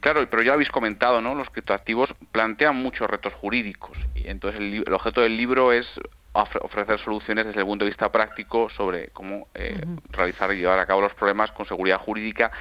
[0.00, 1.34] Claro, pero ya habéis comentado, ¿no?
[1.34, 5.86] Los criptoactivos plantean muchos retos jurídicos y entonces el, objeto del libro es
[6.32, 10.86] ofrecer soluciones desde el punto de vista práctico sobre cómo eh, realizar y llevar a
[10.86, 12.52] cabo los problemas con seguridad jurídica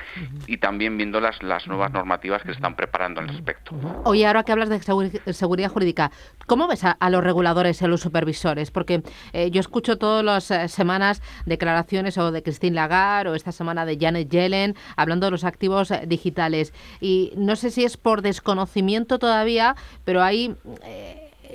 [0.47, 3.75] y también viendo las, las nuevas normativas que se están preparando al respecto.
[4.05, 6.11] Oye, ahora que hablas de seguridad jurídica,
[6.47, 8.71] ¿cómo ves a, los reguladores y a los supervisores?
[8.71, 9.03] Porque
[9.33, 13.85] eh, yo escucho todas las eh, semanas declaraciones o de Christine Lagarde o esta semana
[13.85, 16.73] de Janet Yellen hablando de los activos digitales.
[17.01, 20.55] Y no sé si es por desconocimiento todavía, pero hay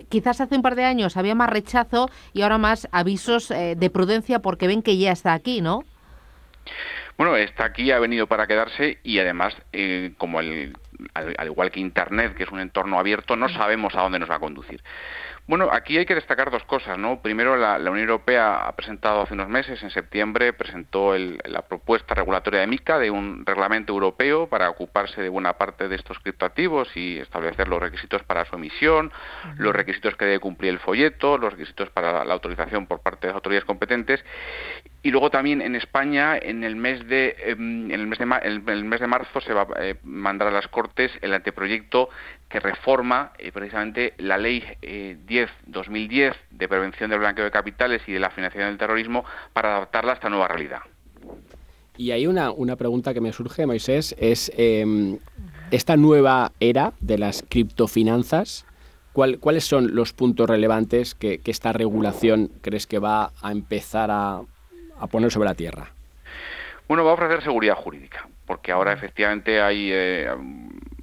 [0.09, 3.91] quizás hace un par de años había más rechazo y ahora más avisos eh, de
[3.91, 5.85] prudencia porque ven que ya está aquí, ¿no?
[7.19, 10.75] Bueno, está aquí, ha venido para quedarse y además, eh, como el,
[11.15, 14.37] al, igual que Internet, que es un entorno abierto, no sabemos a dónde nos va
[14.37, 14.83] a conducir.
[15.49, 17.21] Bueno, aquí hay que destacar dos cosas, ¿no?
[17.21, 22.61] Primero, la, Unión Europea ha presentado hace unos meses, en septiembre, presentó la propuesta regulatoria
[22.61, 27.19] de MICA de un reglamento europeo para ocuparse de buena parte de estos criptoactivos y
[27.19, 29.11] establecer los requisitos para su emisión,
[29.57, 33.33] los requisitos que debe cumplir el folleto, los requisitos para la autorización por parte de
[33.33, 34.25] las autoridades competentes.
[35.03, 38.85] Y luego también en España, en el mes de, em, en el mes de, el
[38.85, 42.09] mes de marzo, se va a eh, mandar a las Cortes el anteproyecto
[42.53, 48.13] que reforma eh, precisamente la Ley 10-2010 eh, de prevención del blanqueo de capitales y
[48.13, 49.25] de la financiación del terrorismo
[49.55, 50.81] para adaptarla a esta nueva realidad.
[51.97, 55.19] Y hay una, una pregunta que me surge, Moisés, es em,
[55.71, 58.67] esta nueva era de las criptofinanzas,
[59.15, 64.43] ¿cuáles son los puntos relevantes que, esta regulación crees que va a empezar a,
[65.11, 65.91] poner sobre la tierra?
[66.87, 70.29] Bueno, va a ofrecer seguridad jurídica, porque ahora efectivamente hay eh,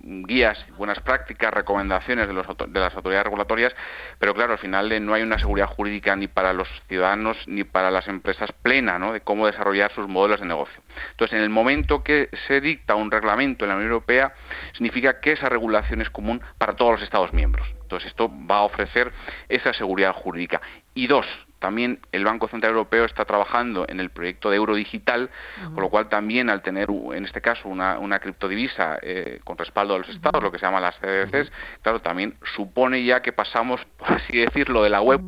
[0.09, 3.75] guías, buenas prácticas, recomendaciones de, los, de, las autoridades regulatorias,
[4.17, 7.63] pero claro, al final eh, no hay una seguridad jurídica ni para los ciudadanos ni
[7.63, 10.81] para las empresas plena de cómo desarrollar sus modelos de negocio.
[11.11, 14.33] Entonces, en el momento que se dicta un reglamento en la Unión Europea,
[14.73, 17.67] significa que esa regulación es común para todos los Estados miembros.
[17.81, 19.11] Entonces, esto va a ofrecer
[19.47, 20.61] esa seguridad jurídica.
[20.93, 21.25] Y dos,
[21.59, 25.29] también el Banco Central Europeo está trabajando en el proyecto de euro digital,
[25.73, 29.93] con lo cual también al tener en este caso una, una criptodivisa eh, con respaldo
[29.93, 31.51] de los estados, lo que se llama las CDCs,
[31.81, 35.21] claro, también supone ya que pasamos, por así decirlo, de la web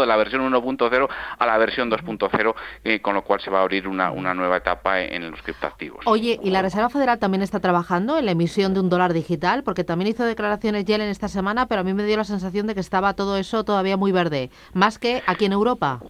[0.00, 1.08] de la versión 1.0
[1.38, 2.54] a la versión 2.0,
[2.84, 6.06] eh, con lo cual se va a abrir una, una nueva etapa en, los criptoactivos.
[6.06, 9.62] Oye, ¿y la Reserva Federal también está trabajando en la emisión de un dólar digital?
[9.62, 12.74] Porque también hizo declaraciones Yellen esta semana, pero a mí me dio la sensación de
[12.74, 16.00] que estaba todo eso todavía muy verde, más que aquí en Europa.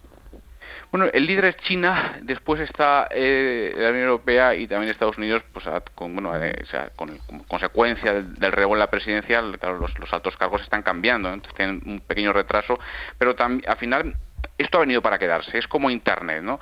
[0.91, 5.43] Bueno, el líder es China, después está eh, la Unión Europea y también Estados Unidos,
[5.51, 7.17] pues con, bueno, eh, sea, con,
[7.47, 12.33] consecuencia del, del en la presidencia, los, altos cargos están cambiando, entonces tienen un pequeño
[12.33, 12.79] retraso,
[13.17, 14.15] pero al final
[14.57, 16.59] esto ha venido para quedarse, es como Internet, ¿no?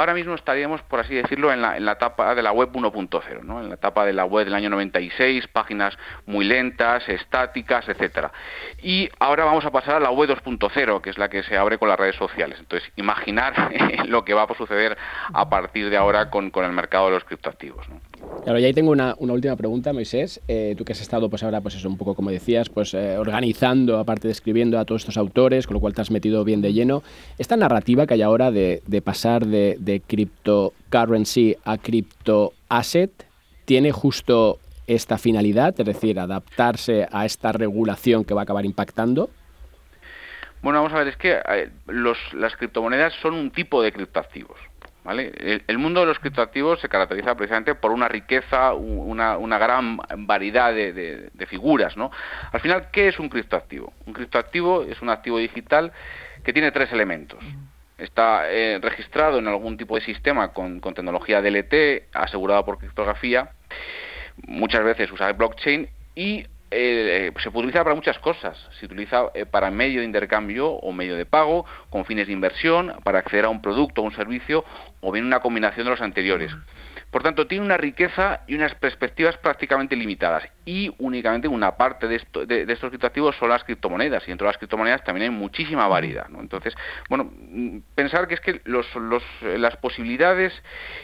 [0.00, 3.42] Ahora mismo estaríamos, por así decirlo, en la, en la etapa de la web 1.0,
[3.42, 3.60] ¿no?
[3.60, 5.94] en la etapa de la web del año 96, páginas
[6.24, 8.32] muy lentas, estáticas, etcétera.
[8.80, 11.76] Y ahora vamos a pasar a la web 2.0, que es la que se abre
[11.76, 12.58] con las redes sociales.
[12.58, 13.52] Entonces, imaginar
[14.06, 14.96] lo que va a suceder
[15.34, 17.86] a partir de ahora con, con el mercado de los criptoactivos.
[17.90, 18.00] ¿no?
[18.44, 20.40] Claro, y ahí tengo una, última pregunta, Moisés.
[20.48, 23.18] Eh, tú que has estado, pues ahora, pues eso, un poco como decías, pues eh,
[23.18, 26.62] organizando, aparte de escribiendo a todos estos autores, con lo cual te has metido bien
[26.62, 27.02] de lleno.
[27.38, 33.10] Esta narrativa que hay ahora de, pasar de, de cryptocurrency a crypto asset,
[33.66, 39.30] ¿tiene justo esta finalidad, es decir, adaptarse a esta regulación que va a acabar impactando?
[40.62, 44.69] Bueno, vamos a ver, es que eh, las criptomonedas son un tipo de criptoactivos.
[45.18, 51.46] El, mundo de los criptoactivos se caracteriza precisamente por una riqueza, una, gran variedad de,
[51.48, 51.96] figuras.
[51.96, 52.10] ¿no?
[52.52, 53.92] Al final, ¿qué es un criptoactivo?
[54.06, 55.92] Un criptoactivo es un activo digital
[56.44, 57.42] que tiene tres elementos.
[57.98, 63.50] Está eh, registrado en algún tipo de sistema con, tecnología DLT, asegurado por criptografía,
[64.46, 68.56] muchas veces usa blockchain y eh, se puede utilizar para muchas cosas.
[68.78, 72.94] Se utiliza eh, para medio de intercambio o medio de pago, con fines de inversión,
[73.04, 74.64] para acceder a un producto o un servicio,
[75.00, 76.52] o bien una combinación de los anteriores.
[77.10, 80.44] Por tanto, tiene una riqueza y unas perspectivas prácticamente limitadas.
[80.64, 84.22] Y únicamente una parte de, de, estos criptoactivos son las criptomonedas.
[84.24, 86.26] Y dentro de las criptomonedas también hay muchísima variedad.
[86.38, 86.72] Entonces,
[87.08, 87.32] bueno,
[87.96, 88.86] pensar que es que los,
[89.42, 90.52] las posibilidades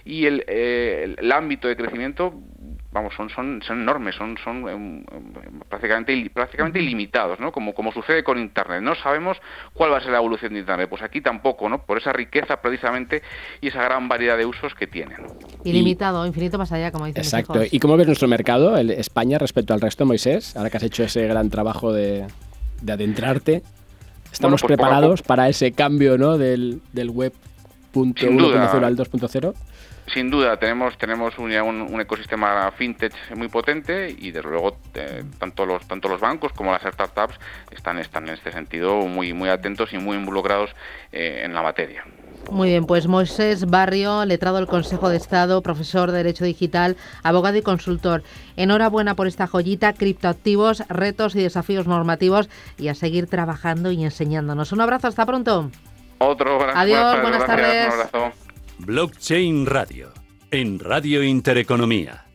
[0.05, 2.35] y el, eh, el ámbito de crecimiento
[2.97, 7.53] vamos, son, son, son enormes, son, son em, em, prácticamente, prácticamente ilimitados, ¿no?
[7.53, 8.81] Como, como sucede con Internet.
[8.83, 9.37] No sabemos
[9.75, 10.89] cuál va a ser la evolución de Internet.
[10.89, 11.85] Pues aquí tampoco, ¿no?
[11.85, 13.23] Por esa riqueza precisamente
[13.61, 15.19] y esa gran variedad de usos que tienen.
[15.65, 17.61] Ilimitado, infinito más allá, como dicen Exacto.
[17.71, 20.57] ¿Y cómo ves nuestro mercado, el España, respecto al resto, Moisés?
[20.57, 22.27] Ahora que has hecho ese gran trabajo de,
[22.81, 23.63] de adentrarte.
[24.33, 26.39] ¿Estamos pues preparados para ese cambio ¿no?
[26.39, 27.33] del, del web
[27.95, 29.55] 1.0 al 2.0?
[30.13, 35.67] Sin duda, tenemos, tenemos un, un, ecosistema fintech muy potente y desde luego eh, tanto,
[35.67, 37.35] los, tanto los bancos como las startups
[37.73, 40.71] están, están en este sentido muy, muy atentos y muy involucrados
[41.11, 42.05] eh, en la materia.
[42.51, 47.57] Muy bien, pues Moisés Barrio, letrado del Consejo de Estado, profesor de Derecho Digital, abogado
[47.57, 48.23] y consultor.
[48.57, 52.49] Enhorabuena por esta joyita, criptoactivos, retos y desafíos normativos
[52.79, 54.71] y a seguir trabajando y enseñándonos.
[54.71, 55.71] Un abrazo, hasta pronto.
[56.19, 56.79] Otro abrazo.
[56.79, 58.46] Adiós, buenas tardes.
[58.79, 60.13] Blockchain Radio,
[60.51, 62.27] en Radio Intereconomía.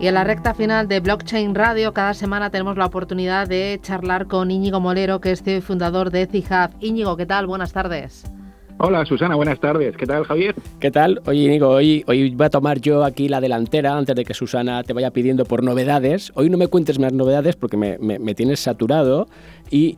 [0.00, 4.26] Y en la recta final de Blockchain Radio, cada semana tenemos la oportunidad de charlar
[4.26, 6.70] con Íñigo Molero, que es CEO y fundador de Etihub.
[6.80, 7.46] Íñigo, ¿qué tal?
[7.46, 8.24] Buenas tardes.
[8.78, 9.96] Hola Susana, buenas tardes.
[9.96, 10.54] ¿Qué tal Javier?
[10.80, 11.22] ¿Qué tal?
[11.24, 14.82] Oye Nico, hoy, hoy voy a tomar yo aquí la delantera antes de que Susana
[14.82, 16.30] te vaya pidiendo por novedades.
[16.34, 19.28] Hoy no me cuentes más novedades porque me, me tienes saturado
[19.70, 19.96] y,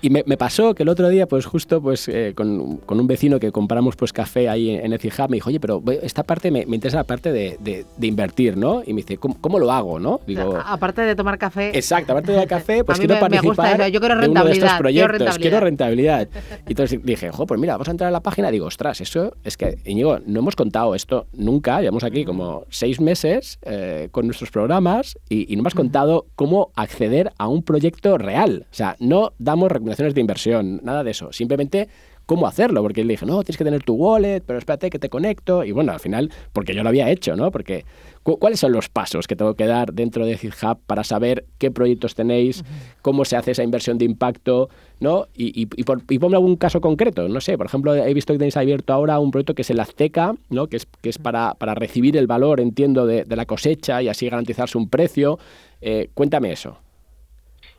[0.00, 3.38] y me, pasó que el otro día, pues justo pues eh, con, con, un vecino
[3.38, 6.76] que compramos pues café ahí en Etihad, me dijo, oye, pero esta parte me, me
[6.76, 8.82] interesa la parte de, de, invertir, ¿no?
[8.86, 10.20] Y me dice, ¿cómo, lo hago, no?
[10.26, 11.76] Digo, aparte de tomar café.
[11.76, 15.60] Exacto, aparte de tomar café, pues quiero participar Yo quiero rentabilidad, de estos proyectos, quiero
[15.60, 16.28] rentabilidad.
[16.66, 19.56] Y entonces dije, jo, pues mira, vamos a entrar la página digo, ostras, eso es
[19.56, 24.50] que, Íñigo, no hemos contado esto nunca, llevamos aquí como seis meses eh, con nuestros
[24.50, 28.66] programas y, y no hemos contado cómo acceder a un proyecto real.
[28.70, 31.32] O sea, no damos recomendaciones de inversión, nada de eso.
[31.32, 31.88] Simplemente
[32.32, 35.10] cómo hacerlo, porque le dije, no, tienes que tener tu wallet, pero espérate que te
[35.10, 35.64] conecto.
[35.64, 37.50] Y bueno, al final, porque yo lo había hecho, ¿no?
[37.50, 37.84] Porque,
[38.22, 42.14] ¿cuáles son los pasos que tengo que dar dentro de GitHub para saber qué proyectos
[42.14, 42.64] tenéis,
[43.02, 45.26] cómo se hace esa inversión de impacto, ¿no?
[45.36, 48.56] Y, y, por, ponme algún caso concreto, no sé, por ejemplo, he visto que tenéis
[48.56, 50.68] abierto ahora un proyecto que es el Azteca, ¿no?
[50.68, 54.08] Que es, que es para, para recibir el valor, entiendo, de, de la cosecha y
[54.08, 55.38] así garantizarse un precio.
[55.82, 56.78] Eh, cuéntame eso.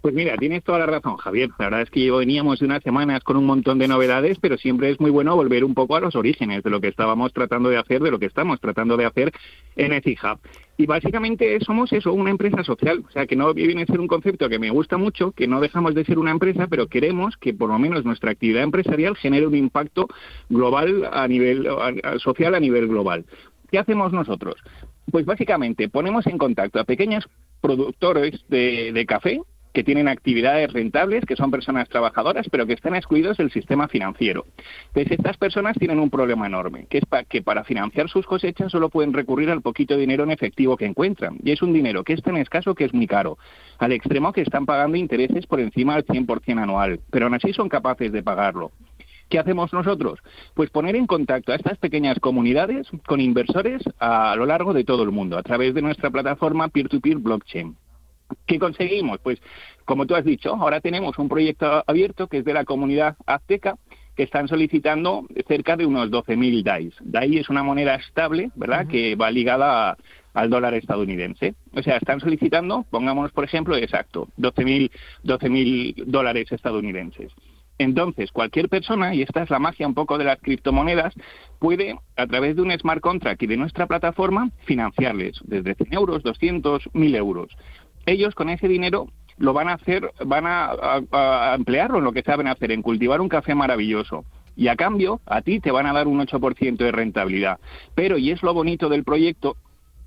[0.03, 1.49] Pues mira, tienes toda la razón, Javier.
[1.57, 4.89] La verdad es que veníamos de unas semanas con un montón de novedades, pero siempre
[4.89, 7.77] es muy bueno volver un poco a los orígenes de lo que estábamos tratando de
[7.77, 9.31] hacer, de lo que estamos tratando de hacer
[9.77, 10.39] en Etihub.
[10.75, 13.01] Y básicamente somos eso, una empresa social.
[13.07, 15.61] O sea, que no viene a ser un concepto que me gusta mucho, que no
[15.61, 19.47] dejamos de ser una empresa, pero queremos que por lo menos nuestra actividad empresarial genere
[19.47, 20.09] un impacto
[20.49, 21.65] global a nivel
[22.17, 23.23] social a nivel global.
[23.71, 24.55] ¿Qué hacemos nosotros?
[25.09, 27.25] Pues básicamente ponemos en contacto a pequeños
[27.61, 29.39] productores de café
[29.73, 34.45] que tienen actividades rentables, que son personas trabajadoras, pero que están excluidos del sistema financiero.
[34.87, 38.89] Entonces, estas personas tienen un problema enorme, que es que para financiar sus cosechas solo
[38.89, 41.37] pueden recurrir al poquito dinero en efectivo que encuentran.
[41.43, 43.37] Y es un dinero que es tan escaso que es muy caro,
[43.79, 47.69] al extremo que están pagando intereses por encima del 100% anual, pero aún así son
[47.69, 48.71] capaces de pagarlo.
[49.29, 50.19] ¿Qué hacemos nosotros?
[50.53, 55.03] Pues poner en contacto a estas pequeñas comunidades con inversores a lo largo de todo
[55.03, 57.75] el mundo, a través de nuestra plataforma peer-to-peer blockchain.
[58.45, 59.19] ¿Qué conseguimos?
[59.19, 59.39] Pues,
[59.85, 63.75] como tú has dicho, ahora tenemos un proyecto abierto que es de la comunidad azteca,
[64.15, 66.93] que están solicitando cerca de unos 12.000 DAIs.
[67.01, 69.97] DAI es una moneda estable, ¿verdad?, que va ligada
[70.33, 71.55] al dólar estadounidense.
[71.75, 74.91] O sea, están solicitando, pongámonos por ejemplo, exacto, 12.000
[75.23, 77.31] 12 dólares estadounidenses.
[77.79, 81.13] Entonces, cualquier persona, y esta es la magia un poco de las criptomonedas,
[81.57, 86.23] puede, a través de un smart contract y de nuestra plataforma, financiarles desde 100 euros,
[86.23, 87.49] 200, 1000 euros
[88.05, 92.47] ellos con ese dinero lo van a hacer, van a, emplearlo en lo que saben
[92.47, 94.25] hacer, en cultivar un café maravilloso.
[94.55, 97.59] Y a cambio, a ti te van a dar un 8% de rentabilidad.
[97.95, 99.57] Pero, y es lo bonito del proyecto,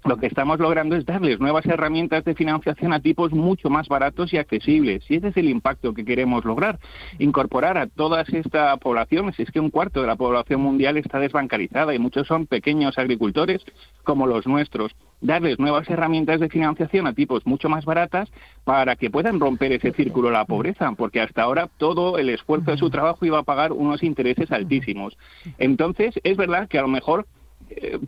[0.06, 4.32] lo que estamos logrando es darles nuevas herramientas de financiación a tipos mucho más baratos
[4.32, 5.04] y accesibles.
[5.08, 6.78] Y ese es el impacto que queremos lograr.
[7.18, 11.94] Incorporar a toda esta población, es que un cuarto de la población mundial está desbancarizada
[11.94, 13.64] y muchos son pequeños agricultores
[14.04, 14.94] como los nuestros.
[15.20, 18.30] Darles nuevas herramientas de financiación a tipos mucho más baratas
[18.64, 22.70] para que puedan romper ese círculo de la pobreza, porque hasta ahora todo el esfuerzo
[22.70, 25.16] de su trabajo iba a pagar unos intereses altísimos.
[25.58, 27.26] Entonces, es verdad que a lo mejor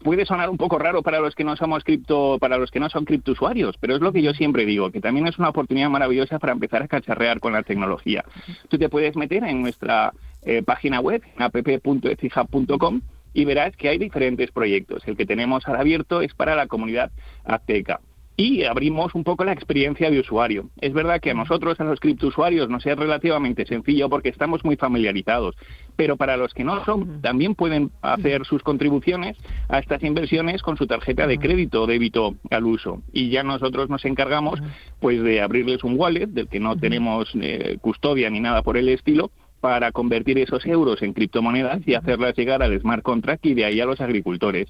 [0.03, 2.89] puede sonar un poco raro para los que no somos cripto, para los que no
[2.89, 6.39] son criptousuarios, pero es lo que yo siempre digo, que también es una oportunidad maravillosa
[6.39, 8.25] para empezar a cacharrear con la tecnología.
[8.69, 13.01] Tú te puedes meter en nuestra eh, página web, app.ecija.com,
[13.35, 15.03] y verás que hay diferentes proyectos.
[15.07, 17.11] El que tenemos ahora abierto es para la comunidad
[17.45, 18.01] azteca
[18.41, 20.71] y abrimos un poco la experiencia de usuario.
[20.81, 24.77] Es verdad que a nosotros, a los criptousuarios, nos es relativamente sencillo porque estamos muy
[24.77, 25.57] familiarizados,
[25.97, 29.37] pero para los que no son, también pueden hacer sus contribuciones
[29.69, 33.03] a estas inversiones con su tarjeta de crédito o débito al uso.
[33.13, 34.61] Y ya nosotros nos encargamos
[35.01, 38.89] pues de abrirles un wallet del que no tenemos eh, custodia ni nada por el
[38.89, 43.65] estilo para convertir esos euros en criptomonedas y hacerlas llegar al smart contract y de
[43.65, 44.69] ahí a los agricultores.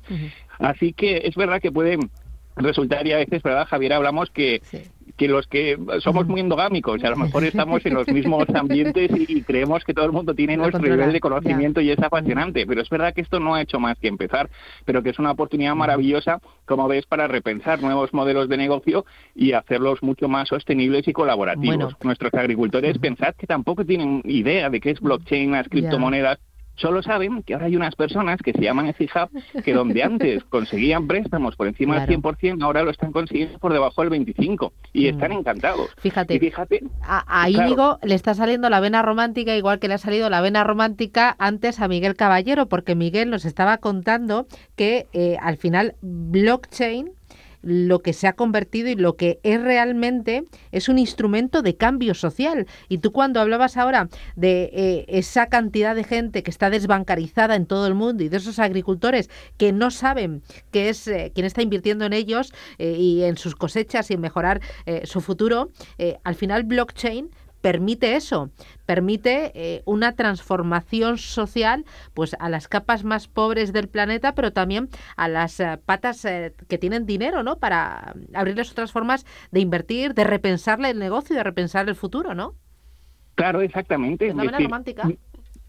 [0.58, 2.08] Así que es verdad que pueden
[2.58, 3.94] resultaría a veces, ¿verdad, Javier?
[3.94, 4.62] Hablamos que,
[5.16, 9.42] que los que somos muy endogámicos a lo mejor estamos en los mismos ambientes y,
[9.42, 12.88] creemos que todo el mundo tiene nuestro nivel de conocimiento y es apasionante, pero es
[12.88, 14.50] verdad que esto no ha hecho más que empezar,
[14.84, 19.04] pero que es una oportunidad maravillosa, como ves, para repensar nuevos modelos de negocio
[19.34, 21.96] y hacerlos mucho más sostenibles y colaborativos.
[22.02, 26.38] Nuestros agricultores, pensad que tampoco tienen idea de qué es blockchain, las criptomonedas,
[26.78, 29.30] Solo saben que ahora hay unas personas que se llaman EFIHAB
[29.64, 34.02] que donde antes conseguían préstamos por encima del 100%, ahora lo están consiguiendo por debajo
[34.02, 35.14] del 25% y mm.
[35.14, 35.90] están encantados.
[35.98, 40.30] Fíjate, fíjate a, Íñigo le está saliendo la vena romántica igual que le ha salido
[40.30, 45.56] la vena romántica antes a Miguel Caballero, porque Miguel nos estaba contando que eh, al
[45.56, 47.17] final blockchain
[47.62, 52.14] lo que se ha convertido y lo que es realmente es un instrumento de cambio
[52.14, 52.66] social.
[52.88, 57.66] Y tú cuando hablabas ahora de eh, esa cantidad de gente que está desbancarizada en
[57.66, 61.62] todo el mundo y de esos agricultores que no saben qué es eh, quién está
[61.62, 64.60] invirtiendo en ellos eh, y en sus cosechas y en mejorar
[65.04, 65.70] su futuro,
[66.24, 67.30] al final blockchain
[67.60, 68.50] permite eso,
[68.86, 71.84] permite eh, una transformación social
[72.14, 76.54] pues a las capas más pobres del planeta, pero también a las eh, patas eh,
[76.68, 77.58] que tienen dinero, ¿no?
[77.58, 82.54] Para abrirles otras formas de invertir, de repensarle el negocio, de repensar el futuro, ¿no?
[83.34, 84.28] Claro, exactamente.
[84.28, 85.08] Es la romántica.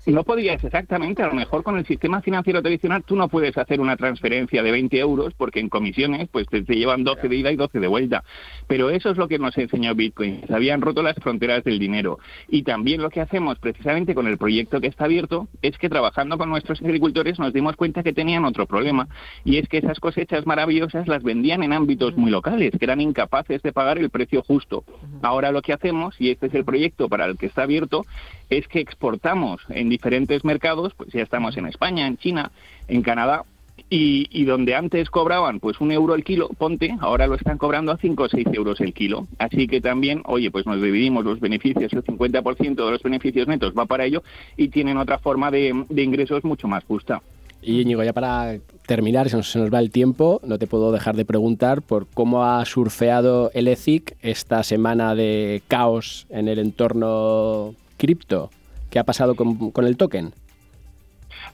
[0.10, 3.80] No podías exactamente, a lo mejor con el sistema financiero tradicional tú no puedes hacer
[3.80, 7.56] una transferencia de 20 euros porque en comisiones pues te, llevan 12 de ida y
[7.56, 8.24] 12 de vuelta.
[8.68, 10.42] Pero eso es lo que nos enseñó Bitcoin.
[10.48, 12.18] Se habían roto las fronteras del dinero.
[12.48, 16.40] Y también lo que hacemos precisamente con el proyecto que está abierto es que trabajando
[16.40, 19.08] con nuestros agricultores nos dimos cuenta que tenían otro problema
[19.46, 23.62] y es que esas cosechas maravillosas las vendían en ámbitos muy locales, que eran incapaces
[23.62, 24.84] de pagar el precio justo.
[25.22, 28.06] Ahora lo que hacemos, y este es el proyecto para el que está abierto,
[28.50, 32.52] es que exportamos en diferentes mercados, pues ya estamos en España, en China,
[32.88, 33.44] en Canadá,
[33.90, 37.98] y, donde antes cobraban pues un euro el kilo, ponte, ahora lo están cobrando a
[37.98, 39.28] 5 o 6 euros el kilo.
[39.40, 43.74] Así que también, oye, pues nos dividimos los beneficios, el 50% de los beneficios netos
[43.78, 44.24] va para ello
[44.56, 47.22] y tienen otra forma de, ingresos mucho más justa.
[47.62, 50.94] Y Íñigo, ya para terminar, se nos, se nos, va el tiempo, no te puedo
[50.94, 56.60] dejar de preguntar por cómo ha surfeado el ETHIC esta semana de caos en el
[56.60, 58.50] entorno cripto.
[58.90, 60.34] ¿Qué ha pasado con, con el token?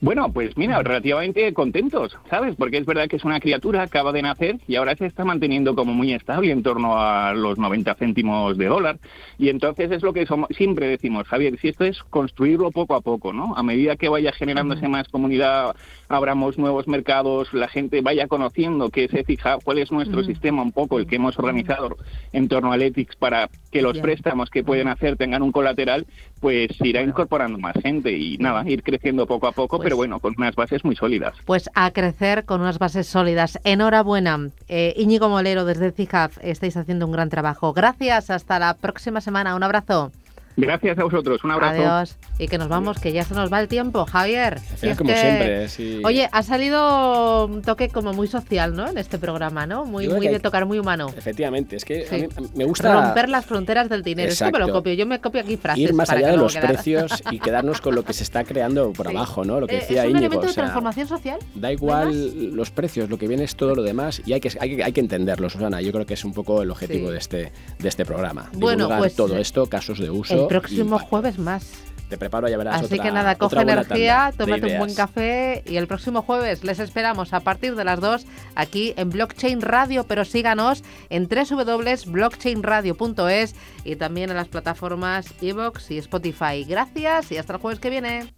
[0.01, 2.55] Bueno, pues mira, relativamente contentos, ¿sabes?
[2.55, 5.75] Porque es verdad que es una criatura, acaba de nacer y ahora se está manteniendo
[5.75, 8.99] como muy estable en torno a los 90 céntimos de dólar.
[9.37, 13.01] Y entonces es lo que somos, siempre decimos, Javier, si esto es construirlo poco a
[13.01, 13.55] poco, ¿no?
[13.55, 15.75] A medida que vaya generándose más comunidad,
[16.07, 20.71] abramos nuevos mercados, la gente vaya conociendo qué se fija, cuál es nuestro sistema un
[20.71, 21.97] poco, el que hemos organizado
[22.33, 26.05] en torno al Ethics para que los préstamos que pueden hacer tengan un colateral,
[26.39, 30.19] pues irá incorporando más gente y nada, ir creciendo poco a poco pero pues bueno,
[30.19, 31.35] con unas bases muy sólidas.
[31.45, 33.59] Pues a crecer con unas bases sólidas.
[33.63, 37.73] Enhorabuena, eh, Íñigo Molero desde CIJAF, estáis haciendo un gran trabajo.
[37.73, 39.55] Gracias, hasta la próxima semana.
[39.55, 40.11] Un abrazo.
[40.57, 41.81] Gracias a vosotros, un abrazo.
[41.81, 42.15] Adiós.
[42.39, 44.59] Y que nos vamos, que ya se nos va el tiempo, Javier.
[44.97, 46.01] como siempre, sí.
[46.03, 48.87] Oye, ha salido un toque como muy social, ¿no?
[48.87, 49.85] En este programa, ¿no?
[49.85, 51.07] Muy, muy de tocar, muy humano.
[51.15, 52.93] Efectivamente, es que me gusta...
[52.93, 54.31] Romper las fronteras del dinero.
[54.31, 55.83] Esto me lo copio, yo me copio aquí frases.
[55.83, 59.07] Ir más allá de los precios y quedarnos con lo que se está creando por
[59.07, 59.59] abajo, ¿no?
[59.59, 61.39] Lo que eh, decía ¿Es un elemento de transformación social?
[61.55, 64.81] Da igual los precios, lo que viene es todo lo demás y hay que, hay,
[64.81, 65.81] hay que entenderlo, Susana.
[65.81, 68.49] Yo creo que es un poco el objetivo de, este, de este programa.
[68.53, 69.15] Bueno, pues...
[69.15, 70.44] todo esto, casos de uso...
[70.45, 71.85] El próximo jueves más.
[72.09, 72.83] Te preparo, ya verás.
[72.83, 77.33] Así que nada, coge energía, tómate un buen café y el próximo jueves les esperamos
[77.33, 84.29] a partir de las 2 aquí en Blockchain Radio, pero síganos en www.blockchainradio.es y también
[84.29, 86.63] en las plataformas Evox y Spotify.
[86.63, 88.31] Gracias y hasta el jueves que viene.